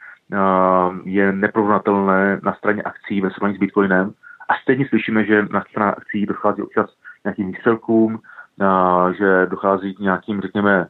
je 1.04 1.32
neporovnatelné 1.32 2.40
na 2.42 2.54
straně 2.54 2.82
akcí 2.82 3.20
ve 3.20 3.30
srovnání 3.30 3.56
s 3.56 3.60
Bitcoinem. 3.60 4.12
A 4.48 4.54
stejně 4.62 4.88
slyšíme, 4.88 5.24
že 5.24 5.46
na 5.50 5.64
straně 5.70 5.92
akcí 5.92 6.26
dochází 6.26 6.62
občas 6.62 6.90
nějakým 7.24 7.46
výstřelkům, 7.46 8.18
že 9.18 9.46
dochází 9.46 9.94
k 9.94 9.98
nějakým, 9.98 10.40
řekněme, 10.40 10.86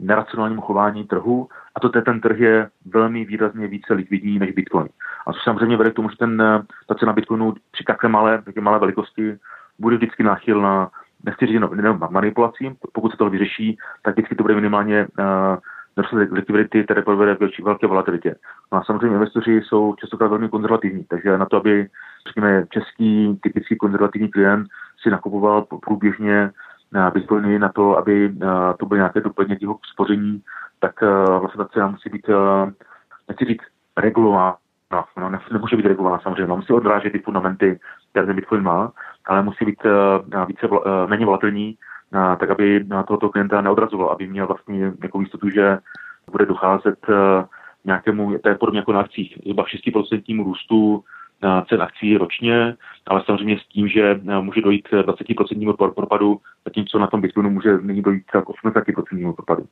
neracionálním 0.00 0.60
chování 0.60 1.04
trhu 1.04 1.48
a 1.74 1.80
to 1.80 1.88
ten 1.88 2.20
trh 2.20 2.38
je 2.38 2.68
velmi 2.86 3.24
výrazně 3.24 3.68
více 3.68 3.94
likvidní 3.94 4.38
než 4.38 4.52
Bitcoin. 4.52 4.88
A 5.26 5.32
to 5.32 5.38
samozřejmě 5.44 5.76
vede 5.76 5.90
k 5.90 5.94
tomu, 5.94 6.10
že 6.10 6.16
ten, 6.16 6.42
ta 6.86 6.94
cena 6.94 7.12
Bitcoinu 7.12 7.54
při 7.70 7.84
takové 7.84 8.10
malé, 8.10 8.42
také 8.42 8.60
malé 8.60 8.78
velikosti 8.78 9.38
bude 9.78 9.96
vždycky 9.96 10.22
náchylná, 10.22 10.90
nechci 11.24 11.46
říct 11.46 11.54
jenom 11.54 11.98
manipulacím, 12.10 12.76
pokud 12.92 13.10
se 13.10 13.16
to 13.16 13.30
vyřeší, 13.30 13.78
tak 14.02 14.14
vždycky 14.14 14.34
to 14.34 14.42
bude 14.42 14.54
minimálně 14.54 15.06
nedostatek 15.96 16.32
likvidity, 16.32 16.84
které 16.84 17.02
povede 17.02 17.36
k 17.36 17.64
velké 17.64 17.86
volatilitě. 17.86 18.34
No 18.72 18.78
a 18.78 18.84
samozřejmě 18.84 19.14
investoři 19.14 19.52
jsou 19.52 19.94
častokrát 19.94 20.28
velmi 20.28 20.48
konzervativní, 20.48 21.04
takže 21.04 21.38
na 21.38 21.46
to, 21.46 21.56
aby 21.56 21.88
řekněme, 22.26 22.66
český 22.70 23.38
typický 23.42 23.76
konzervativní 23.76 24.30
klient 24.30 24.66
si 25.02 25.10
nakupoval 25.10 25.66
průběžně 25.82 26.50
na 26.92 27.10
bitcoiny 27.10 27.58
na 27.58 27.68
to, 27.68 27.98
aby 27.98 28.34
to 28.78 28.86
bylo 28.86 28.96
nějaké 28.96 29.20
doplnění 29.20 29.58
jeho 29.60 29.78
spoření, 29.92 30.42
tak 30.80 31.00
vlastně 31.40 31.64
ta 31.64 31.68
cena 31.68 31.86
musí 31.86 32.10
být, 32.10 32.26
nechci 33.28 33.44
říct, 33.44 33.62
regulována, 33.96 34.56
no, 34.92 35.04
no, 35.16 35.30
ne, 35.30 35.40
nemůže 35.52 35.76
být 35.76 35.86
regulována 35.86 36.20
samozřejmě, 36.22 36.46
no, 36.46 36.56
musí 36.56 36.72
odrážet 36.72 37.12
ty 37.12 37.18
fundamenty, 37.18 37.80
které 38.10 38.26
ten 38.26 38.36
Bitcoin 38.36 38.62
má, 38.62 38.92
ale 39.26 39.42
musí 39.42 39.64
být 39.64 39.78
více, 40.46 40.68
méně 41.06 41.26
volatilní, 41.26 41.76
tak 42.12 42.50
aby 42.50 42.84
na 42.84 43.02
tohoto 43.02 43.28
klienta 43.28 43.60
neodrazoval, 43.60 44.08
aby 44.08 44.26
měl 44.26 44.46
vlastně 44.46 44.92
jako 45.02 45.20
jistotu, 45.20 45.50
že 45.50 45.78
bude 46.30 46.46
docházet 46.46 46.98
nějakému, 47.84 48.38
to 48.38 48.48
je 48.48 48.54
podobně 48.54 48.78
jako 48.78 48.92
na 48.92 49.00
akcích, 49.00 49.38
zhruba 49.42 49.64
6% 49.64 50.44
růstu 50.44 51.04
cen 51.68 51.82
akcí 51.82 52.16
ročně, 52.16 52.74
ale 53.06 53.22
samozřejmě 53.26 53.58
s 53.58 53.66
tím, 53.68 53.88
že 53.88 54.20
může 54.40 54.60
dojít 54.60 54.88
k 54.88 54.92
20% 54.92 55.94
propadu, 55.94 56.40
zatímco 56.64 56.98
na 56.98 57.06
tom 57.06 57.20
Bitcoinu 57.20 57.50
může 57.50 57.78
nyní 57.78 58.02
dojít 58.02 58.24
k 58.26 58.34
80% 58.34 59.34
propadu. 59.34 59.64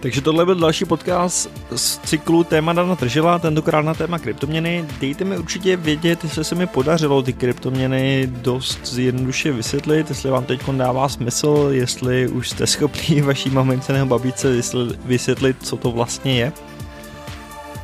Takže 0.00 0.20
tohle 0.20 0.44
byl 0.44 0.54
další 0.54 0.84
podcast 0.84 1.50
z 1.76 1.98
cyklu 1.98 2.44
Téma 2.44 2.72
Dana 2.72 2.96
Tržela, 2.96 3.38
tentokrát 3.38 3.82
na 3.82 3.94
téma 3.94 4.18
kryptoměny. 4.18 4.84
Dejte 5.00 5.24
mi 5.24 5.38
určitě 5.38 5.76
vědět, 5.76 6.24
jestli 6.24 6.44
se 6.44 6.54
mi 6.54 6.66
podařilo 6.66 7.22
ty 7.22 7.32
kryptoměny 7.32 8.26
dost 8.26 8.86
zjednoduše 8.86 9.52
vysvětlit, 9.52 10.08
jestli 10.08 10.30
vám 10.30 10.44
teď 10.44 10.70
dává 10.70 11.08
smysl, 11.08 11.68
jestli 11.70 12.28
už 12.28 12.48
jste 12.48 12.66
schopni 12.66 13.20
vaší 13.22 13.50
mamince 13.50 13.92
nebo 13.92 14.18
babičce 14.18 14.60
vysvětlit, 15.04 15.56
co 15.62 15.76
to 15.76 15.90
vlastně 15.90 16.38
je. 16.38 16.52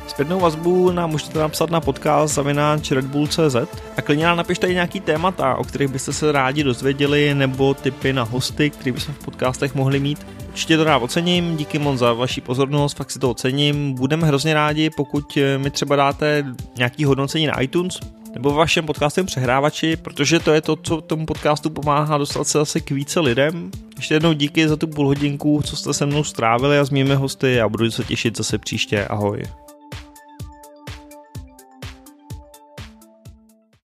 Zpětnou 0.07 0.39
vazbu 0.39 0.91
nám 0.91 1.09
můžete 1.09 1.39
napsat 1.39 1.69
na 1.69 1.81
podcast 1.81 2.33
zavináč 2.33 2.91
redbull.cz 2.91 3.55
a 3.97 4.01
klidně 4.01 4.25
nám 4.25 4.37
napište 4.37 4.67
i 4.67 4.73
nějaký 4.73 4.99
témata, 4.99 5.55
o 5.55 5.63
kterých 5.63 5.87
byste 5.87 6.13
se 6.13 6.31
rádi 6.31 6.63
dozvěděli, 6.63 7.33
nebo 7.33 7.73
typy 7.73 8.13
na 8.13 8.23
hosty, 8.23 8.69
které 8.69 8.91
bychom 8.91 9.13
v 9.13 9.25
podcastech 9.25 9.75
mohli 9.75 9.99
mít. 9.99 10.34
Určitě 10.55 10.77
to 10.77 10.83
rád 10.83 10.97
ocením, 10.97 11.57
díky 11.57 11.79
moc 11.79 11.99
za 11.99 12.13
vaši 12.13 12.41
pozornost, 12.41 12.97
fakt 12.97 13.11
si 13.11 13.19
to 13.19 13.31
ocením. 13.31 13.93
Budeme 13.93 14.27
hrozně 14.27 14.53
rádi, 14.53 14.89
pokud 14.89 15.37
mi 15.57 15.69
třeba 15.69 15.95
dáte 15.95 16.45
nějaký 16.77 17.05
hodnocení 17.05 17.47
na 17.47 17.61
iTunes, 17.61 17.99
nebo 18.33 18.49
v 18.49 18.55
vašem 18.55 18.85
podcastovém 18.85 19.25
přehrávači, 19.25 19.95
protože 19.95 20.39
to 20.39 20.53
je 20.53 20.61
to, 20.61 20.75
co 20.75 21.01
tomu 21.01 21.25
podcastu 21.25 21.69
pomáhá 21.69 22.17
dostat 22.17 22.47
se 22.47 22.57
zase 22.57 22.79
k 22.79 22.91
více 22.91 23.19
lidem. 23.19 23.71
Ještě 23.95 24.13
jednou 24.13 24.33
díky 24.33 24.67
za 24.67 24.75
tu 24.75 24.87
půl 24.87 25.07
hodinku, 25.07 25.61
co 25.65 25.75
jste 25.75 25.93
se 25.93 26.05
mnou 26.05 26.23
strávili 26.23 26.79
a 26.79 26.85
s 26.85 26.89
mými 26.89 27.15
hosty 27.15 27.61
a 27.61 27.69
budu 27.69 27.91
se 27.91 28.03
těšit 28.03 28.37
zase 28.37 28.57
příště. 28.57 29.05
Ahoj. 29.05 29.43